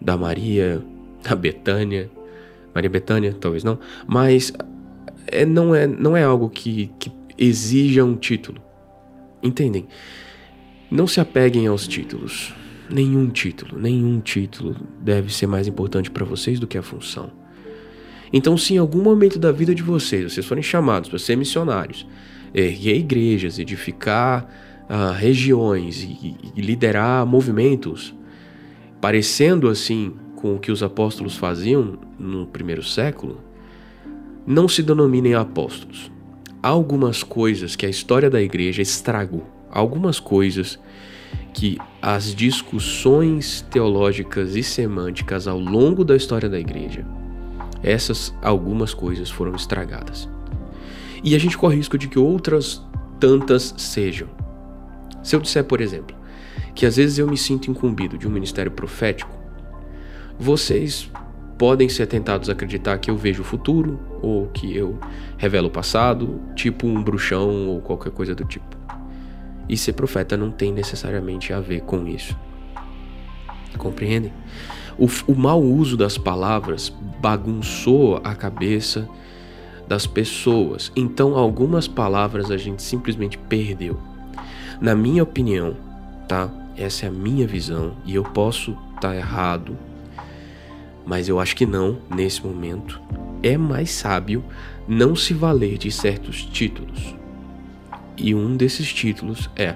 da 0.00 0.16
Maria, 0.16 0.82
da 1.22 1.34
Betânia, 1.34 2.10
Maria 2.74 2.88
Betânia, 2.88 3.36
talvez 3.38 3.64
não, 3.64 3.78
mas 4.06 4.52
é, 5.26 5.44
não, 5.44 5.74
é, 5.74 5.86
não 5.86 6.16
é 6.16 6.22
algo 6.22 6.48
que, 6.48 6.90
que 6.98 7.10
exija 7.40 8.04
um 8.04 8.14
título. 8.14 8.60
Entendem? 9.42 9.88
Não 10.90 11.06
se 11.06 11.18
apeguem 11.18 11.66
aos 11.66 11.88
títulos. 11.88 12.54
Nenhum 12.90 13.28
título, 13.30 13.80
nenhum 13.80 14.20
título 14.20 14.76
deve 15.00 15.32
ser 15.32 15.46
mais 15.46 15.66
importante 15.66 16.10
para 16.10 16.24
vocês 16.24 16.58
do 16.58 16.66
que 16.66 16.76
a 16.76 16.82
função. 16.82 17.30
Então, 18.32 18.56
se 18.56 18.74
em 18.74 18.78
algum 18.78 19.02
momento 19.02 19.38
da 19.38 19.50
vida 19.52 19.74
de 19.74 19.82
vocês, 19.82 20.32
vocês 20.32 20.44
forem 20.44 20.62
chamados 20.62 21.08
para 21.08 21.18
ser 21.18 21.36
missionários, 21.36 22.06
erguer 22.52 22.96
igrejas, 22.96 23.58
edificar 23.58 24.48
uh, 24.88 25.12
regiões 25.12 26.02
e, 26.02 26.36
e 26.54 26.60
liderar 26.60 27.24
movimentos, 27.24 28.14
parecendo 29.00 29.68
assim 29.68 30.14
com 30.34 30.56
o 30.56 30.58
que 30.58 30.72
os 30.72 30.82
apóstolos 30.82 31.36
faziam 31.36 31.98
no 32.18 32.46
primeiro 32.46 32.82
século, 32.82 33.40
não 34.44 34.68
se 34.68 34.82
denominem 34.82 35.34
apóstolos. 35.34 36.10
Algumas 36.62 37.22
coisas 37.22 37.74
que 37.74 37.86
a 37.86 37.88
história 37.88 38.28
da 38.28 38.40
igreja 38.40 38.82
estragou, 38.82 39.46
algumas 39.70 40.20
coisas 40.20 40.78
que 41.54 41.78
as 42.02 42.34
discussões 42.34 43.64
teológicas 43.70 44.54
e 44.54 44.62
semânticas 44.62 45.48
ao 45.48 45.58
longo 45.58 46.04
da 46.04 46.14
história 46.14 46.50
da 46.50 46.60
igreja, 46.60 47.06
essas 47.82 48.34
algumas 48.42 48.92
coisas 48.92 49.30
foram 49.30 49.54
estragadas. 49.54 50.28
E 51.24 51.34
a 51.34 51.38
gente 51.38 51.56
corre 51.56 51.76
risco 51.76 51.96
de 51.96 52.08
que 52.08 52.18
outras 52.18 52.82
tantas 53.18 53.74
sejam. 53.78 54.28
Se 55.22 55.34
eu 55.34 55.40
disser, 55.40 55.64
por 55.64 55.80
exemplo, 55.80 56.14
que 56.74 56.84
às 56.84 56.96
vezes 56.96 57.18
eu 57.18 57.26
me 57.26 57.38
sinto 57.38 57.70
incumbido 57.70 58.18
de 58.18 58.28
um 58.28 58.30
ministério 58.30 58.70
profético, 58.70 59.34
vocês 60.38 61.10
podem 61.60 61.90
ser 61.90 62.06
tentados 62.06 62.48
acreditar 62.48 62.96
que 62.96 63.10
eu 63.10 63.18
vejo 63.18 63.42
o 63.42 63.44
futuro 63.44 64.00
ou 64.22 64.46
que 64.46 64.74
eu 64.74 64.98
revelo 65.36 65.68
o 65.68 65.70
passado, 65.70 66.40
tipo 66.56 66.86
um 66.86 67.02
bruxão 67.02 67.68
ou 67.68 67.82
qualquer 67.82 68.10
coisa 68.12 68.34
do 68.34 68.46
tipo. 68.46 68.78
E 69.68 69.76
ser 69.76 69.92
profeta 69.92 70.38
não 70.38 70.50
tem 70.50 70.72
necessariamente 70.72 71.52
a 71.52 71.60
ver 71.60 71.82
com 71.82 72.06
isso. 72.06 72.34
Compreendem? 73.76 74.32
O, 74.96 75.06
o 75.30 75.34
mau 75.36 75.62
uso 75.62 75.98
das 75.98 76.16
palavras 76.16 76.90
bagunçou 77.20 78.22
a 78.24 78.34
cabeça 78.34 79.06
das 79.86 80.06
pessoas. 80.06 80.90
Então, 80.96 81.36
algumas 81.36 81.86
palavras 81.86 82.50
a 82.50 82.56
gente 82.56 82.82
simplesmente 82.82 83.36
perdeu. 83.36 84.00
Na 84.80 84.94
minha 84.94 85.22
opinião, 85.22 85.76
tá? 86.26 86.48
Essa 86.74 87.04
é 87.04 87.08
a 87.10 87.12
minha 87.12 87.46
visão 87.46 87.98
e 88.06 88.14
eu 88.14 88.22
posso 88.22 88.70
estar 88.94 89.10
tá 89.10 89.14
errado, 89.14 89.76
mas 91.06 91.28
eu 91.28 91.40
acho 91.40 91.56
que 91.56 91.66
não 91.66 91.98
nesse 92.14 92.44
momento. 92.44 93.00
É 93.42 93.56
mais 93.56 93.90
sábio 93.90 94.44
não 94.86 95.14
se 95.14 95.32
valer 95.32 95.78
de 95.78 95.90
certos 95.90 96.44
títulos. 96.44 97.14
E 98.16 98.34
um 98.34 98.56
desses 98.56 98.92
títulos 98.92 99.48
é 99.56 99.74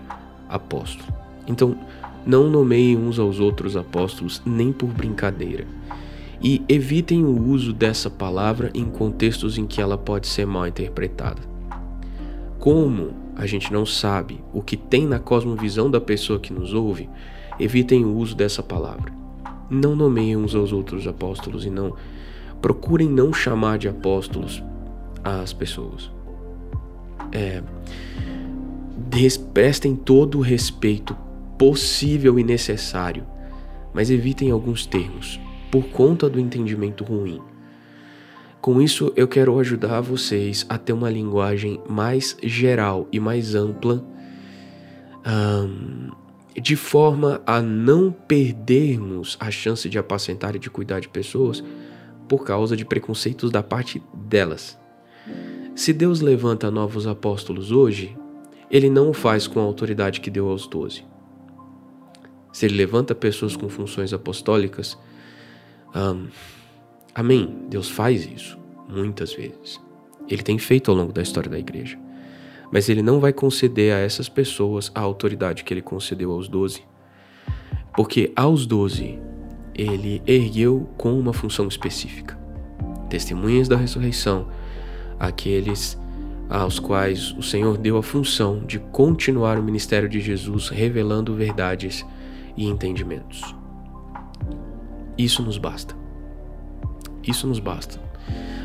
apóstolo. 0.48 1.12
Então, 1.46 1.76
não 2.26 2.48
nomeiem 2.48 2.96
uns 2.96 3.18
aos 3.18 3.40
outros 3.40 3.76
apóstolos 3.76 4.42
nem 4.44 4.72
por 4.72 4.88
brincadeira. 4.88 5.66
E 6.42 6.62
evitem 6.68 7.24
o 7.24 7.48
uso 7.48 7.72
dessa 7.72 8.10
palavra 8.10 8.70
em 8.74 8.84
contextos 8.84 9.56
em 9.56 9.66
que 9.66 9.80
ela 9.80 9.96
pode 9.96 10.26
ser 10.26 10.46
mal 10.46 10.66
interpretada. 10.66 11.40
Como 12.58 13.14
a 13.36 13.46
gente 13.46 13.72
não 13.72 13.84
sabe 13.84 14.42
o 14.52 14.62
que 14.62 14.76
tem 14.76 15.06
na 15.06 15.18
cosmovisão 15.18 15.90
da 15.90 16.00
pessoa 16.00 16.38
que 16.38 16.52
nos 16.52 16.72
ouve, 16.72 17.08
evitem 17.58 18.04
o 18.04 18.14
uso 18.14 18.34
dessa 18.34 18.62
palavra. 18.62 19.23
Não 19.70 19.96
nomeiem 19.96 20.36
uns 20.36 20.54
aos 20.54 20.72
outros 20.72 21.06
apóstolos 21.06 21.64
e 21.64 21.70
não 21.70 21.94
procurem 22.60 23.08
não 23.08 23.32
chamar 23.32 23.78
de 23.78 23.88
apóstolos 23.88 24.62
as 25.22 25.52
pessoas. 25.52 26.10
É, 27.32 27.62
prestem 29.52 29.94
todo 29.94 30.38
o 30.38 30.40
respeito 30.40 31.16
possível 31.58 32.38
e 32.38 32.44
necessário, 32.44 33.24
mas 33.92 34.10
evitem 34.10 34.50
alguns 34.50 34.86
termos 34.86 35.40
por 35.70 35.84
conta 35.88 36.28
do 36.28 36.40
entendimento 36.40 37.04
ruim. 37.04 37.40
Com 38.60 38.80
isso, 38.80 39.12
eu 39.14 39.28
quero 39.28 39.58
ajudar 39.58 40.00
vocês 40.00 40.64
a 40.68 40.78
ter 40.78 40.92
uma 40.92 41.10
linguagem 41.10 41.80
mais 41.88 42.36
geral 42.42 43.06
e 43.12 43.20
mais 43.20 43.54
ampla, 43.54 44.02
um, 45.26 46.10
de 46.60 46.76
forma 46.76 47.42
a 47.46 47.60
não 47.60 48.12
perdermos 48.12 49.36
a 49.40 49.50
chance 49.50 49.88
de 49.88 49.98
apacentar 49.98 50.54
e 50.54 50.58
de 50.58 50.70
cuidar 50.70 51.00
de 51.00 51.08
pessoas 51.08 51.62
por 52.28 52.44
causa 52.44 52.76
de 52.76 52.84
preconceitos 52.84 53.50
da 53.50 53.62
parte 53.62 54.02
delas. 54.14 54.78
Se 55.74 55.92
Deus 55.92 56.20
levanta 56.20 56.70
novos 56.70 57.06
apóstolos 57.06 57.72
hoje, 57.72 58.16
ele 58.70 58.88
não 58.88 59.10
o 59.10 59.12
faz 59.12 59.46
com 59.46 59.60
a 59.60 59.64
autoridade 59.64 60.20
que 60.20 60.30
deu 60.30 60.48
aos 60.48 60.66
doze. 60.66 61.04
Se 62.52 62.66
ele 62.66 62.76
levanta 62.76 63.14
pessoas 63.14 63.56
com 63.56 63.68
funções 63.68 64.12
apostólicas, 64.12 64.96
um, 65.94 66.28
amém, 67.14 67.66
Deus 67.68 67.88
faz 67.90 68.24
isso 68.24 68.56
muitas 68.88 69.32
vezes. 69.32 69.80
Ele 70.28 70.42
tem 70.42 70.58
feito 70.58 70.90
ao 70.90 70.96
longo 70.96 71.12
da 71.12 71.22
história 71.22 71.50
da 71.50 71.58
igreja. 71.58 71.98
Mas 72.74 72.88
ele 72.88 73.02
não 73.02 73.20
vai 73.20 73.32
conceder 73.32 73.94
a 73.94 74.00
essas 74.00 74.28
pessoas 74.28 74.90
a 74.96 75.00
autoridade 75.00 75.62
que 75.62 75.72
ele 75.72 75.80
concedeu 75.80 76.32
aos 76.32 76.48
doze. 76.48 76.82
Porque 77.94 78.32
aos 78.34 78.66
doze, 78.66 79.16
ele 79.72 80.20
ergueu 80.26 80.90
com 80.96 81.16
uma 81.16 81.32
função 81.32 81.68
específica. 81.68 82.36
Testemunhas 83.08 83.68
da 83.68 83.76
ressurreição, 83.76 84.48
aqueles 85.20 85.96
aos 86.50 86.80
quais 86.80 87.30
o 87.38 87.42
Senhor 87.44 87.78
deu 87.78 87.96
a 87.96 88.02
função 88.02 88.58
de 88.66 88.80
continuar 88.80 89.56
o 89.56 89.62
ministério 89.62 90.08
de 90.08 90.20
Jesus 90.20 90.68
revelando 90.68 91.32
verdades 91.32 92.04
e 92.56 92.66
entendimentos. 92.66 93.54
Isso 95.16 95.44
nos 95.44 95.58
basta. 95.58 95.96
Isso 97.22 97.46
nos 97.46 97.60
basta. 97.60 98.03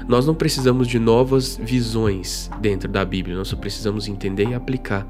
Nós 0.09 0.25
não 0.25 0.33
precisamos 0.33 0.87
de 0.87 0.97
novas 0.97 1.55
visões 1.55 2.49
dentro 2.59 2.89
da 2.89 3.05
Bíblia, 3.05 3.37
nós 3.37 3.49
só 3.49 3.55
precisamos 3.55 4.07
entender 4.07 4.49
e 4.49 4.55
aplicar 4.55 5.07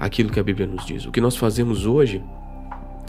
aquilo 0.00 0.30
que 0.30 0.40
a 0.40 0.42
Bíblia 0.42 0.66
nos 0.66 0.86
diz. 0.86 1.04
O 1.04 1.12
que 1.12 1.20
nós 1.20 1.36
fazemos 1.36 1.84
hoje, 1.84 2.24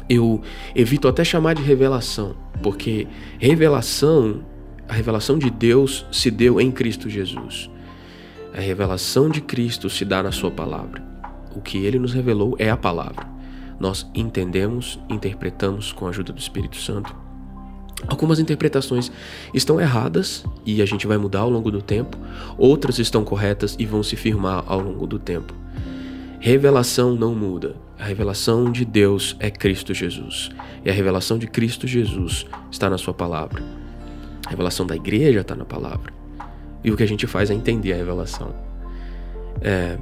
eu 0.10 0.42
evito 0.76 1.08
até 1.08 1.24
chamar 1.24 1.56
de 1.56 1.64
revelação, 1.64 2.36
porque 2.62 3.08
revelação, 3.40 4.44
a 4.86 4.92
revelação 4.92 5.40
de 5.40 5.50
Deus 5.50 6.06
se 6.12 6.30
deu 6.30 6.60
em 6.60 6.70
Cristo 6.72 7.10
Jesus. 7.10 7.70
A 8.54 8.60
revelação 8.60 9.30
de 9.30 9.40
Cristo 9.40 9.90
se 9.90 10.04
dá 10.04 10.22
na 10.22 10.34
Sua 10.34 10.52
palavra. 10.52 11.02
O 11.56 11.62
que 11.62 11.78
Ele 11.78 11.98
nos 11.98 12.12
revelou 12.12 12.58
é 12.60 12.70
a 12.70 12.76
palavra. 12.76 13.26
Nós 13.80 14.06
entendemos, 14.14 15.00
interpretamos 15.10 15.94
com 15.94 16.06
a 16.06 16.10
ajuda 16.10 16.34
do 16.34 16.40
Espírito 16.40 16.76
Santo 16.76 17.29
Algumas 18.08 18.40
interpretações 18.40 19.12
estão 19.54 19.80
erradas 19.80 20.44
e 20.66 20.82
a 20.82 20.86
gente 20.86 21.06
vai 21.06 21.18
mudar 21.18 21.40
ao 21.40 21.50
longo 21.50 21.70
do 21.70 21.82
tempo, 21.82 22.18
outras 22.58 22.98
estão 22.98 23.24
corretas 23.24 23.76
e 23.78 23.86
vão 23.86 24.02
se 24.02 24.16
firmar 24.16 24.64
ao 24.68 24.80
longo 24.80 25.06
do 25.06 25.20
tempo. 25.20 25.54
Revelação 26.40 27.16
não 27.16 27.36
muda. 27.36 27.76
A 28.00 28.06
revelação 28.06 28.72
de 28.72 28.86
Deus 28.86 29.36
é 29.40 29.52
Cristo 29.52 29.94
Jesus. 29.94 30.50
E 30.86 30.90
a 30.90 30.94
revelação 30.94 31.38
de 31.38 31.48
Cristo 31.48 31.86
Jesus 31.86 32.46
está 32.72 32.90
na 32.90 32.98
Sua 32.98 33.14
palavra. 33.14 33.62
A 34.48 34.50
revelação 34.50 34.88
da 34.88 34.96
igreja 34.96 35.42
está 35.42 35.54
na 35.54 35.66
palavra. 35.66 36.14
E 36.82 36.92
o 36.92 36.96
que 36.96 37.04
a 37.04 37.08
gente 37.08 37.28
faz 37.28 37.52
é 37.52 37.54
entender 37.54 37.92
a 37.92 37.98
revelação. 37.98 38.56
É, 39.62 39.98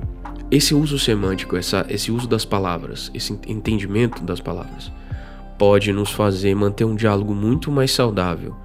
esse 0.51 0.75
uso 0.75 0.99
semântico, 0.99 1.57
essa, 1.57 1.87
esse 1.89 2.11
uso 2.11 2.27
das 2.27 2.45
palavras, 2.45 3.09
esse 3.15 3.33
entendimento 3.47 4.23
das 4.23 4.39
palavras, 4.39 4.91
pode 5.57 5.91
nos 5.91 6.11
fazer 6.11 6.53
manter 6.55 6.85
um 6.85 6.95
diálogo 6.95 7.33
muito 7.33 7.71
mais 7.71 7.91
saudável 7.91 8.55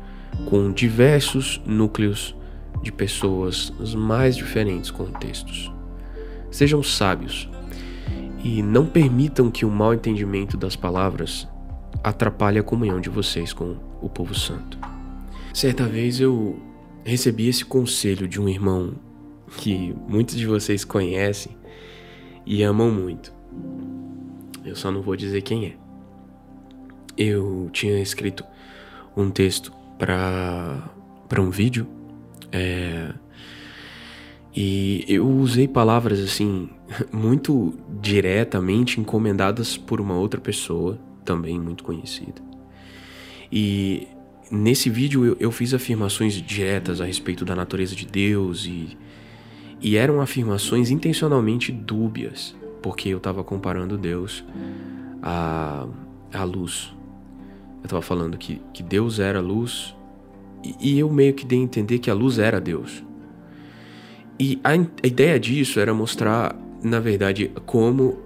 com 0.49 0.71
diversos 0.71 1.61
núcleos 1.65 2.37
de 2.83 2.93
pessoas 2.93 3.73
nos 3.79 3.95
mais 3.95 4.37
diferentes 4.37 4.91
contextos. 4.91 5.73
Sejam 6.51 6.83
sábios 6.83 7.49
e 8.45 8.63
não 8.63 8.87
permitam 8.87 9.51
que 9.51 9.65
o 9.65 9.71
mau 9.71 9.95
entendimento 9.95 10.57
das 10.57 10.77
palavras 10.77 11.49
atrapalhe 12.03 12.59
a 12.59 12.63
comunhão 12.63 13.01
de 13.01 13.09
vocês 13.09 13.53
com 13.53 13.77
o 14.01 14.09
povo 14.09 14.35
santo. 14.35 14.79
Certa 15.55 15.85
vez 15.87 16.21
eu 16.21 16.59
recebi 17.05 17.49
esse 17.49 17.65
conselho 17.65 18.27
de 18.27 18.41
um 18.41 18.49
irmão 18.49 18.95
que 19.59 19.95
muitos 20.09 20.37
de 20.37 20.47
vocês 20.47 20.85
conhecem 20.85 21.57
e 22.45 22.63
amam 22.63 22.91
muito. 22.91 23.33
Eu 24.65 24.75
só 24.75 24.91
não 24.91 25.03
vou 25.03 25.15
dizer 25.15 25.43
quem 25.43 25.67
é 25.67 25.82
eu 27.17 27.69
tinha 27.73 28.01
escrito 28.01 28.45
um 29.17 29.31
texto 29.31 29.73
para 29.99 30.91
para 31.29 31.41
um 31.41 31.49
vídeo 31.49 31.87
é, 32.51 33.11
e 34.55 35.05
eu 35.09 35.27
usei 35.27 35.67
palavras 35.67 36.21
assim 36.21 36.69
muito 37.11 37.75
diretamente 38.01 39.01
encomendadas 39.01 39.79
por 39.79 40.01
uma 40.01 40.15
outra 40.15 40.41
pessoa 40.41 40.99
também 41.25 41.59
muito 41.59 41.83
conhecida. 41.85 42.43
E 43.51 44.07
nesse 44.51 44.91
vídeo 44.91 45.25
eu, 45.25 45.37
eu 45.41 45.51
fiz 45.51 45.73
afirmações 45.73 46.35
diretas 46.35 47.01
a 47.01 47.07
respeito 47.07 47.45
da 47.45 47.57
natureza 47.57 47.95
de 47.97 48.07
Deus 48.07 48.67
e 48.67 48.97
e 49.85 49.97
eram 49.97 50.21
afirmações 50.21 50.91
intencionalmente 50.91 51.73
dúbias 51.73 52.55
porque 52.81 53.09
eu 53.09 53.19
estava 53.19 53.43
comparando 53.43 53.99
Deus 53.99 54.45
à, 55.23 55.87
à 56.33 56.45
luz 56.45 56.95
eu 57.83 57.87
estava 57.87 58.03
falando 58.03 58.39
que, 58.39 58.61
que 58.73 58.83
Deus 58.83 59.19
era 59.19 59.41
luz 59.41 59.95
e, 60.63 60.77
e, 60.95 60.99
eu 60.99 61.11
meio 61.11 61.35
que 61.35 61.45
dei 61.45 61.59
a 61.59 61.63
entender 61.63 61.99
que 61.99 62.09
a 62.09 62.15
luz 62.15 62.39
era 62.39 62.61
Deus. 62.61 63.03
E 64.39 64.61
a, 64.63 64.71
a 64.71 65.07
ideia 65.07 65.39
disso 65.39 65.81
era 65.81 65.93
mostrar, 65.93 66.57
na 66.83 67.01
verdade, 67.01 67.51
como 67.67 68.21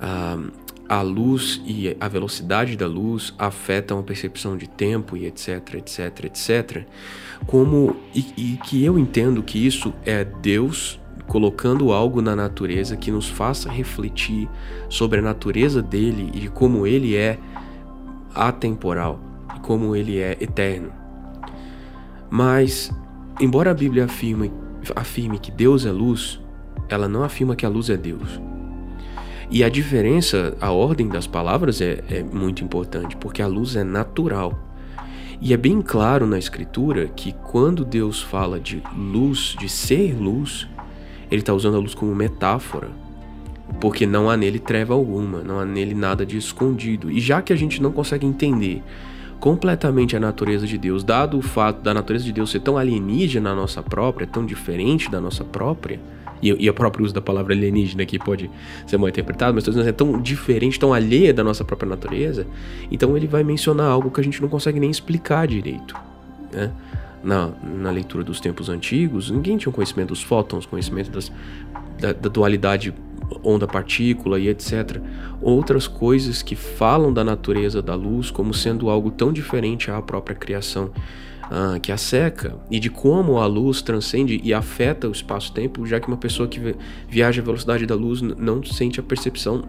ah, 0.00 0.38
a 0.88 1.02
luz 1.02 1.60
e 1.66 1.96
a 1.98 2.06
velocidade 2.06 2.76
da 2.76 2.86
luz 2.86 3.34
afetam 3.36 3.98
a 3.98 4.02
percepção 4.02 4.56
de 4.56 4.68
tempo 4.68 5.16
e 5.16 5.26
etc, 5.26 5.74
etc, 5.74 6.24
etc. 6.24 6.86
Como 7.46 7.96
e, 8.14 8.26
e 8.36 8.56
que 8.58 8.84
eu 8.84 8.96
entendo 8.96 9.42
que 9.42 9.58
isso 9.58 9.92
é 10.04 10.24
Deus 10.24 11.00
colocando 11.26 11.92
algo 11.92 12.20
na 12.20 12.36
natureza 12.36 12.96
que 12.96 13.10
nos 13.10 13.28
faça 13.28 13.70
refletir 13.70 14.48
sobre 14.88 15.20
a 15.20 15.22
natureza 15.22 15.82
dele 15.82 16.30
e 16.34 16.48
como 16.48 16.86
ele 16.86 17.16
é 17.16 17.38
atemporal 18.34 19.20
e 19.56 19.60
como 19.60 19.94
ele 19.94 20.18
é 20.18 20.36
eterno. 20.40 20.92
Mas, 22.30 22.90
embora 23.40 23.70
a 23.70 23.74
Bíblia 23.74 24.06
afirme, 24.06 24.52
afirme 24.96 25.38
que 25.38 25.50
Deus 25.50 25.86
é 25.86 25.92
luz, 25.92 26.40
ela 26.88 27.08
não 27.08 27.22
afirma 27.22 27.56
que 27.56 27.64
a 27.64 27.68
luz 27.68 27.88
é 27.90 27.96
Deus. 27.96 28.40
E 29.50 29.62
a 29.62 29.68
diferença, 29.68 30.56
a 30.60 30.70
ordem 30.70 31.08
das 31.08 31.26
palavras 31.26 31.80
é, 31.80 32.02
é 32.10 32.22
muito 32.22 32.64
importante, 32.64 33.16
porque 33.16 33.42
a 33.42 33.46
luz 33.46 33.76
é 33.76 33.84
natural. 33.84 34.58
E 35.40 35.52
é 35.52 35.56
bem 35.56 35.80
claro 35.82 36.26
na 36.26 36.38
Escritura 36.38 37.06
que 37.08 37.32
quando 37.32 37.84
Deus 37.84 38.22
fala 38.22 38.58
de 38.58 38.82
luz, 38.96 39.54
de 39.58 39.68
ser 39.68 40.14
luz, 40.14 40.66
ele 41.30 41.42
está 41.42 41.52
usando 41.52 41.76
a 41.76 41.80
luz 41.80 41.94
como 41.94 42.14
metáfora 42.14 43.03
porque 43.80 44.06
não 44.06 44.30
há 44.30 44.36
nele 44.36 44.58
treva 44.58 44.94
alguma, 44.94 45.42
não 45.42 45.58
há 45.58 45.64
nele 45.64 45.94
nada 45.94 46.24
de 46.24 46.36
escondido. 46.36 47.10
E 47.10 47.20
já 47.20 47.42
que 47.42 47.52
a 47.52 47.56
gente 47.56 47.82
não 47.82 47.92
consegue 47.92 48.26
entender 48.26 48.82
completamente 49.40 50.16
a 50.16 50.20
natureza 50.20 50.66
de 50.66 50.78
Deus, 50.78 51.04
dado 51.04 51.36
o 51.36 51.42
fato 51.42 51.82
da 51.82 51.92
natureza 51.92 52.24
de 52.24 52.32
Deus 52.32 52.50
ser 52.50 52.60
tão 52.60 52.78
alienígena 52.78 53.50
na 53.50 53.54
nossa 53.54 53.82
própria, 53.82 54.26
tão 54.26 54.46
diferente 54.46 55.10
da 55.10 55.20
nossa 55.20 55.44
própria, 55.44 56.00
e, 56.42 56.48
e 56.48 56.70
o 56.70 56.74
próprio 56.74 57.04
uso 57.04 57.14
da 57.14 57.20
palavra 57.20 57.54
alienígena 57.54 58.02
aqui 58.02 58.18
pode 58.18 58.50
ser 58.86 58.96
mal 58.96 59.08
interpretado, 59.08 59.54
mas 59.54 59.64
dizendo, 59.64 59.88
é 59.88 59.92
tão 59.92 60.20
diferente, 60.20 60.78
tão 60.78 60.92
alheia 60.92 61.32
da 61.32 61.44
nossa 61.44 61.64
própria 61.64 61.88
natureza, 61.88 62.46
então 62.90 63.16
ele 63.16 63.26
vai 63.26 63.44
mencionar 63.44 63.86
algo 63.86 64.10
que 64.10 64.20
a 64.20 64.24
gente 64.24 64.40
não 64.40 64.48
consegue 64.48 64.80
nem 64.80 64.90
explicar 64.90 65.46
direito. 65.46 65.94
Né? 66.52 66.70
Na, 67.22 67.50
na 67.62 67.90
leitura 67.90 68.22
dos 68.22 68.40
tempos 68.40 68.68
antigos, 68.68 69.30
ninguém 69.30 69.56
tinha 69.56 69.72
conhecimento 69.72 70.08
dos 70.08 70.22
fótons, 70.22 70.66
conhecimento 70.66 71.10
das, 71.10 71.32
da, 71.98 72.12
da 72.12 72.28
dualidade 72.28 72.92
onda-partícula 73.42 74.38
e 74.38 74.48
etc. 74.48 75.00
Outras 75.40 75.86
coisas 75.86 76.42
que 76.42 76.56
falam 76.56 77.12
da 77.12 77.24
natureza 77.24 77.80
da 77.82 77.94
luz 77.94 78.30
como 78.30 78.52
sendo 78.54 78.88
algo 78.88 79.10
tão 79.10 79.32
diferente 79.32 79.90
à 79.90 80.00
própria 80.00 80.34
criação 80.34 80.90
ah, 81.50 81.78
que 81.80 81.92
a 81.92 81.96
seca 81.96 82.56
e 82.70 82.80
de 82.80 82.88
como 82.88 83.38
a 83.38 83.46
luz 83.46 83.82
transcende 83.82 84.40
e 84.42 84.54
afeta 84.54 85.08
o 85.08 85.12
espaço-tempo, 85.12 85.86
já 85.86 86.00
que 86.00 86.08
uma 86.08 86.16
pessoa 86.16 86.48
que 86.48 86.74
viaja 87.08 87.42
à 87.42 87.44
velocidade 87.44 87.86
da 87.86 87.94
luz 87.94 88.22
não 88.22 88.62
sente 88.62 88.98
a 88.98 89.02
percepção, 89.02 89.62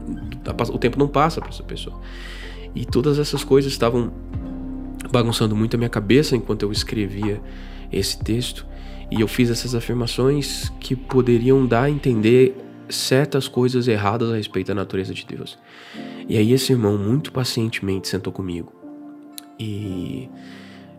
o 0.71 0.77
tempo 0.77 0.97
não 0.97 1.07
passa 1.07 1.41
para 1.41 1.49
essa 1.49 1.63
pessoa. 1.63 1.99
E 2.73 2.85
todas 2.85 3.19
essas 3.19 3.43
coisas 3.43 3.71
estavam 3.71 4.11
bagunçando 5.11 5.55
muito 5.55 5.75
a 5.75 5.77
minha 5.77 5.89
cabeça 5.89 6.35
enquanto 6.35 6.63
eu 6.63 6.71
escrevia 6.71 7.41
esse 7.91 8.17
texto. 8.17 8.65
E 9.11 9.21
eu 9.21 9.27
fiz 9.27 9.49
essas 9.49 9.75
afirmações 9.75 10.69
que 10.79 10.95
poderiam 10.95 11.65
dar 11.65 11.83
a 11.83 11.89
entender 11.89 12.64
certas 12.89 13.47
coisas 13.47 13.87
erradas 13.87 14.31
a 14.31 14.35
respeito 14.35 14.67
da 14.67 14.75
natureza 14.75 15.13
de 15.13 15.25
Deus. 15.25 15.57
E 16.27 16.37
aí 16.37 16.51
esse 16.51 16.71
irmão 16.71 16.97
muito 16.97 17.31
pacientemente 17.31 18.07
sentou 18.07 18.31
comigo. 18.31 18.73
E 19.59 20.29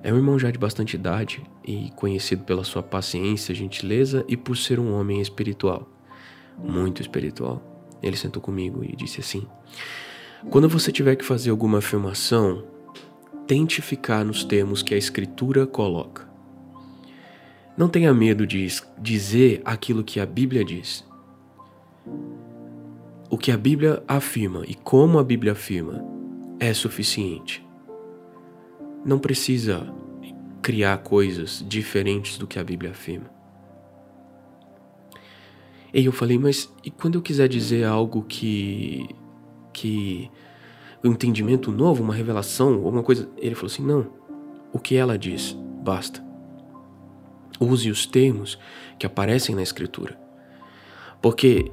é 0.02 0.12
um 0.12 0.16
irmão 0.16 0.38
já 0.38 0.50
de 0.50 0.58
bastante 0.58 0.94
idade 0.94 1.42
e 1.64 1.90
conhecido 1.96 2.44
pela 2.44 2.64
sua 2.64 2.82
paciência, 2.82 3.54
gentileza 3.54 4.24
e 4.28 4.36
por 4.36 4.56
ser 4.56 4.78
um 4.78 4.92
homem 4.92 5.20
espiritual, 5.20 5.88
muito 6.58 7.02
espiritual. 7.02 7.60
Ele 8.02 8.16
sentou 8.16 8.40
comigo 8.40 8.84
e 8.84 8.94
disse 8.94 9.20
assim: 9.20 9.46
Quando 10.50 10.68
você 10.68 10.92
tiver 10.92 11.16
que 11.16 11.24
fazer 11.24 11.50
alguma 11.50 11.78
afirmação, 11.78 12.64
tente 13.46 13.82
ficar 13.82 14.24
nos 14.24 14.44
termos 14.44 14.82
que 14.82 14.94
a 14.94 14.98
escritura 14.98 15.66
coloca. 15.66 16.26
Não 17.76 17.88
tenha 17.88 18.14
medo 18.14 18.46
de 18.46 18.66
dizer 18.98 19.60
aquilo 19.64 20.02
que 20.02 20.18
a 20.18 20.24
Bíblia 20.24 20.64
diz. 20.64 21.04
O 23.28 23.36
que 23.36 23.50
a 23.50 23.56
Bíblia 23.56 24.02
afirma 24.06 24.62
e 24.66 24.74
como 24.74 25.18
a 25.18 25.24
Bíblia 25.24 25.52
afirma 25.52 26.04
é 26.60 26.72
suficiente. 26.72 27.66
Não 29.04 29.18
precisa 29.18 29.92
criar 30.62 30.98
coisas 30.98 31.64
diferentes 31.66 32.38
do 32.38 32.46
que 32.46 32.58
a 32.58 32.64
Bíblia 32.64 32.90
afirma. 32.90 33.30
E 35.92 36.04
eu 36.04 36.12
falei, 36.12 36.38
mas 36.38 36.72
e 36.84 36.90
quando 36.90 37.14
eu 37.16 37.22
quiser 37.22 37.48
dizer 37.48 37.84
algo 37.84 38.22
que 38.22 39.08
que 39.72 40.30
um 41.04 41.12
entendimento 41.12 41.70
novo, 41.70 42.02
uma 42.02 42.14
revelação, 42.14 42.74
alguma 42.74 43.02
coisa, 43.02 43.28
ele 43.36 43.54
falou 43.54 43.70
assim: 43.70 43.84
"Não. 43.84 44.06
O 44.72 44.78
que 44.78 44.96
ela 44.96 45.16
diz, 45.16 45.56
basta. 45.82 46.24
Use 47.60 47.90
os 47.90 48.04
termos 48.06 48.58
que 48.98 49.06
aparecem 49.06 49.54
na 49.54 49.62
escritura. 49.62 50.18
Porque 51.22 51.72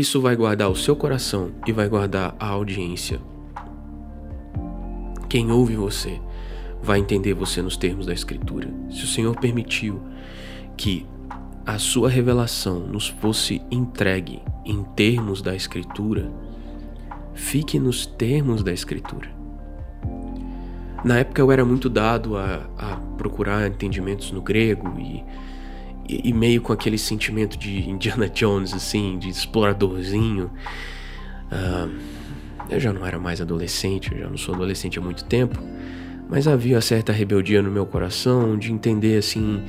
isso 0.00 0.20
vai 0.20 0.34
guardar 0.34 0.70
o 0.70 0.76
seu 0.76 0.96
coração 0.96 1.50
e 1.66 1.72
vai 1.72 1.88
guardar 1.88 2.34
a 2.38 2.46
audiência. 2.46 3.20
Quem 5.28 5.50
ouve 5.50 5.76
você 5.76 6.20
vai 6.82 6.98
entender 6.98 7.34
você 7.34 7.60
nos 7.60 7.76
termos 7.76 8.06
da 8.06 8.12
Escritura. 8.12 8.68
Se 8.90 9.04
o 9.04 9.06
Senhor 9.06 9.38
permitiu 9.38 10.00
que 10.76 11.06
a 11.66 11.78
sua 11.78 12.08
revelação 12.08 12.80
nos 12.80 13.08
fosse 13.08 13.60
entregue 13.70 14.42
em 14.64 14.82
termos 14.96 15.42
da 15.42 15.54
Escritura, 15.54 16.30
fique 17.34 17.78
nos 17.78 18.06
termos 18.06 18.62
da 18.62 18.72
Escritura. 18.72 19.30
Na 21.04 21.18
época 21.18 21.42
eu 21.42 21.52
era 21.52 21.64
muito 21.64 21.90
dado 21.90 22.36
a, 22.36 22.66
a 22.78 22.96
procurar 23.18 23.66
entendimentos 23.66 24.30
no 24.32 24.40
grego 24.40 24.98
e, 24.98 25.22
e, 26.08 26.28
e, 26.28 26.32
meio 26.32 26.60
com 26.60 26.72
aquele 26.72 26.98
sentimento 26.98 27.58
de 27.58 27.88
Indiana 27.88 28.28
Jones, 28.28 28.72
assim, 28.72 29.18
de 29.18 29.28
exploradorzinho. 29.28 30.50
Uh, 31.50 31.90
eu 32.70 32.80
já 32.80 32.92
não 32.92 33.04
era 33.04 33.18
mais 33.18 33.40
adolescente, 33.40 34.12
eu 34.12 34.18
já 34.18 34.28
não 34.28 34.36
sou 34.36 34.54
adolescente 34.54 34.98
há 34.98 35.02
muito 35.02 35.24
tempo, 35.24 35.58
mas 36.28 36.48
havia 36.48 36.80
certa 36.80 37.12
rebeldia 37.12 37.60
no 37.60 37.70
meu 37.70 37.84
coração 37.86 38.56
de 38.56 38.72
entender 38.72 39.18
assim. 39.18 39.62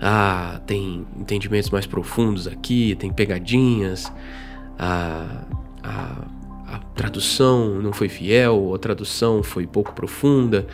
Ah, 0.00 0.60
tem 0.66 1.06
entendimentos 1.18 1.70
mais 1.70 1.86
profundos 1.86 2.46
aqui, 2.46 2.94
tem 2.98 3.10
pegadinhas, 3.10 4.12
a, 4.78 5.44
a 5.82 6.26
a 6.66 6.78
tradução 6.94 7.80
não 7.80 7.92
foi 7.92 8.08
fiel, 8.08 8.74
a 8.74 8.78
tradução 8.78 9.42
foi 9.42 9.66
pouco 9.66 9.92
profunda. 9.92 10.66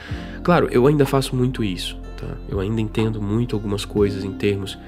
Claro, 0.43 0.69
eu 0.71 0.87
ainda 0.87 1.05
faço 1.05 1.37
muito 1.37 1.63
isso, 1.63 1.99
tá? 2.17 2.27
Eu 2.49 2.61
ainda 2.61 2.81
entendo 2.81 3.21
muito 3.21 3.55
algumas 3.55 3.85
coisas 3.85 4.25
em 4.25 4.33
termos 4.33 4.79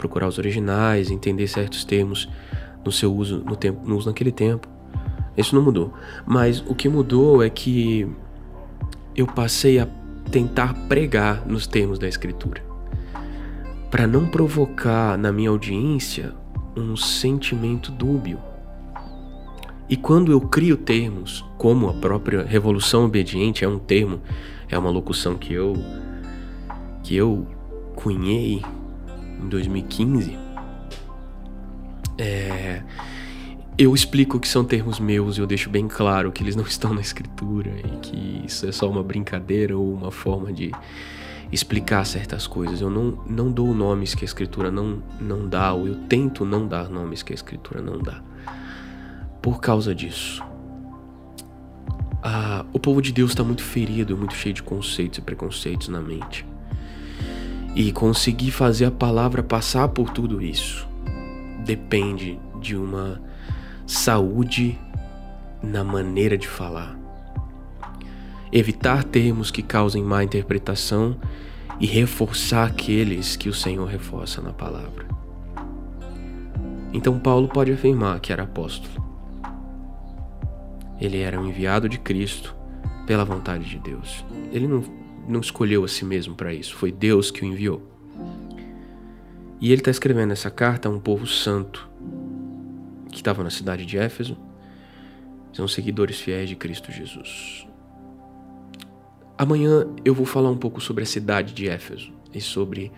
procurar 0.00 0.26
os 0.26 0.38
originais, 0.38 1.10
entender 1.10 1.46
certos 1.46 1.84
termos 1.84 2.26
no 2.82 2.90
seu 2.90 3.14
uso 3.14 3.44
no 3.44 3.54
tempo, 3.54 3.86
no 3.86 3.98
uso 3.98 4.08
naquele 4.08 4.32
tempo. 4.32 4.66
Isso 5.36 5.54
não 5.54 5.62
mudou. 5.62 5.92
Mas 6.26 6.64
o 6.66 6.74
que 6.74 6.88
mudou 6.88 7.42
é 7.42 7.50
que 7.50 8.08
eu 9.14 9.26
passei 9.26 9.78
a 9.78 9.86
tentar 10.30 10.72
pregar 10.88 11.46
nos 11.46 11.66
termos 11.66 11.98
da 11.98 12.08
escritura. 12.08 12.64
Para 13.90 14.06
não 14.06 14.26
provocar 14.26 15.18
na 15.18 15.30
minha 15.30 15.50
audiência 15.50 16.32
um 16.74 16.96
sentimento 16.96 17.92
dúbio 17.92 18.38
e 19.90 19.96
quando 19.96 20.30
eu 20.30 20.40
crio 20.40 20.76
termos, 20.76 21.44
como 21.58 21.88
a 21.88 21.92
própria 21.92 22.44
revolução 22.44 23.04
obediente 23.04 23.64
é 23.64 23.68
um 23.68 23.76
termo, 23.78 24.20
é 24.68 24.78
uma 24.78 24.88
locução 24.88 25.36
que 25.36 25.52
eu 25.52 25.74
que 27.02 27.16
eu 27.16 27.44
cunhei 27.96 28.62
em 29.42 29.48
2015, 29.48 30.38
é, 32.18 32.82
eu 33.78 33.94
explico 33.94 34.38
que 34.38 34.46
são 34.46 34.64
termos 34.64 35.00
meus 35.00 35.38
e 35.38 35.40
eu 35.40 35.46
deixo 35.46 35.70
bem 35.70 35.88
claro 35.88 36.30
que 36.30 36.42
eles 36.42 36.54
não 36.54 36.64
estão 36.68 36.92
na 36.92 37.00
escritura 37.00 37.70
e 37.78 37.96
que 37.98 38.42
isso 38.44 38.66
é 38.66 38.72
só 38.72 38.88
uma 38.88 39.02
brincadeira 39.02 39.76
ou 39.76 39.92
uma 39.94 40.10
forma 40.10 40.52
de 40.52 40.70
explicar 41.50 42.04
certas 42.04 42.46
coisas. 42.46 42.80
Eu 42.80 42.90
não, 42.90 43.18
não 43.26 43.50
dou 43.50 43.74
nomes 43.74 44.14
que 44.14 44.24
a 44.24 44.26
escritura 44.26 44.70
não, 44.70 45.02
não 45.20 45.48
dá, 45.48 45.72
ou 45.72 45.86
eu 45.86 45.94
tento 45.94 46.44
não 46.44 46.68
dar 46.68 46.88
nomes 46.88 47.22
que 47.22 47.32
a 47.32 47.34
escritura 47.34 47.80
não 47.80 47.98
dá 47.98 48.22
por 49.40 49.60
causa 49.60 49.94
disso. 49.94 50.42
Ah, 52.22 52.64
o 52.72 52.78
povo 52.78 53.00
de 53.00 53.12
Deus 53.12 53.30
está 53.30 53.42
muito 53.42 53.62
ferido, 53.62 54.16
muito 54.16 54.34
cheio 54.34 54.54
de 54.54 54.62
conceitos 54.62 55.18
e 55.18 55.22
preconceitos 55.22 55.88
na 55.88 56.00
mente. 56.00 56.44
E 57.74 57.92
conseguir 57.92 58.50
fazer 58.50 58.86
a 58.86 58.90
palavra 58.90 59.42
passar 59.42 59.88
por 59.88 60.10
tudo 60.10 60.42
isso 60.42 60.88
depende 61.64 62.38
de 62.60 62.74
uma 62.74 63.20
saúde 63.86 64.78
na 65.62 65.84
maneira 65.84 66.36
de 66.36 66.48
falar. 66.48 66.98
Evitar 68.52 69.04
termos 69.04 69.50
que 69.50 69.62
causem 69.62 70.02
má 70.02 70.24
interpretação 70.24 71.16
e 71.78 71.86
reforçar 71.86 72.66
aqueles 72.66 73.36
que 73.36 73.48
o 73.48 73.54
Senhor 73.54 73.86
reforça 73.86 74.40
na 74.40 74.52
palavra. 74.52 75.06
Então, 76.92 77.20
Paulo 77.20 77.46
pode 77.48 77.70
afirmar 77.70 78.18
que 78.18 78.32
era 78.32 78.42
apóstolo 78.42 79.10
ele 81.00 81.20
era 81.20 81.40
um 81.40 81.46
enviado 81.46 81.88
de 81.88 81.98
Cristo 81.98 82.54
pela 83.06 83.24
vontade 83.24 83.64
de 83.64 83.78
Deus. 83.78 84.24
Ele 84.52 84.68
não, 84.68 84.84
não 85.30 85.40
escolheu 85.40 85.84
a 85.84 85.88
si 85.88 86.04
mesmo 86.04 86.34
para 86.34 86.52
isso, 86.52 86.74
foi 86.74 86.92
Deus 86.92 87.30
que 87.30 87.42
o 87.42 87.46
enviou. 87.46 87.82
E 89.60 89.72
ele 89.72 89.80
está 89.80 89.90
escrevendo 89.90 90.32
essa 90.32 90.50
carta 90.50 90.88
a 90.88 90.92
um 90.92 90.98
povo 90.98 91.26
santo 91.26 91.88
que 93.10 93.16
estava 93.16 93.44
na 93.44 93.50
cidade 93.50 93.84
de 93.84 93.98
Éfeso, 93.98 94.36
são 95.52 95.66
seguidores 95.66 96.20
fiéis 96.20 96.48
de 96.48 96.56
Cristo 96.56 96.92
Jesus. 96.92 97.66
Amanhã 99.36 99.86
eu 100.04 100.14
vou 100.14 100.24
falar 100.24 100.50
um 100.50 100.56
pouco 100.56 100.80
sobre 100.80 101.02
a 101.02 101.06
cidade 101.06 101.52
de 101.52 101.68
Éfeso 101.68 102.12
e 102.32 102.40
sobre 102.40 102.92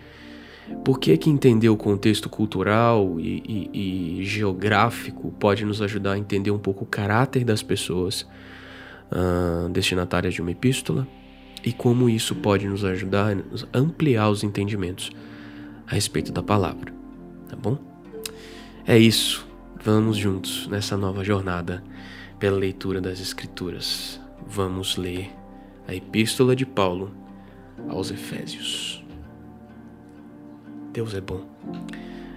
por 0.83 0.99
que, 0.99 1.17
que 1.17 1.29
entender 1.29 1.69
o 1.69 1.75
contexto 1.75 2.29
cultural 2.29 3.19
e, 3.19 3.69
e, 3.73 4.19
e, 4.19 4.25
geográfico 4.25 5.31
pode 5.39 5.65
nos 5.65 5.81
ajudar 5.81 6.13
a 6.13 6.17
entender 6.17 6.51
um 6.51 6.59
pouco 6.59 6.83
o 6.83 6.87
caráter 6.87 7.43
das 7.43 7.61
pessoas 7.61 8.21
uh, 9.11 9.67
destinatárias 9.69 10.33
de 10.33 10.41
uma 10.41 10.51
epístola 10.51 11.07
e 11.63 11.71
como 11.71 12.09
isso 12.09 12.35
pode 12.35 12.67
nos 12.67 12.83
ajudar 12.83 13.35
a 13.35 13.77
ampliar 13.77 14.29
os 14.29 14.43
entendimentos 14.43 15.11
a 15.87 15.95
respeito 15.95 16.31
da 16.31 16.43
palavra, 16.43 16.93
tá 17.47 17.55
bom? 17.55 17.77
É 18.85 18.97
isso. 18.97 19.47
Vamos 19.81 20.15
juntos 20.15 20.67
nessa 20.67 20.95
nova 20.95 21.23
jornada 21.23 21.83
pela 22.39 22.57
leitura 22.57 23.01
das 23.01 23.19
Escrituras. 23.19 24.19
Vamos 24.47 24.95
ler 24.97 25.29
a 25.87 25.93
Epístola 25.93 26.55
de 26.55 26.65
Paulo 26.65 27.11
aos 27.89 28.11
Efésios. 28.11 29.03
Deus 30.93 31.13
é 31.13 31.21
bom. 31.21 31.45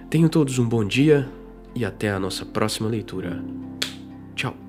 Tenham 0.09 0.27
todos 0.27 0.59
um 0.59 0.67
bom 0.67 0.83
dia 0.83 1.29
e 1.75 1.85
até 1.85 2.11
a 2.11 2.19
nossa 2.19 2.45
próxima 2.45 2.89
leitura. 2.89 3.41
Tchau. 4.35 4.66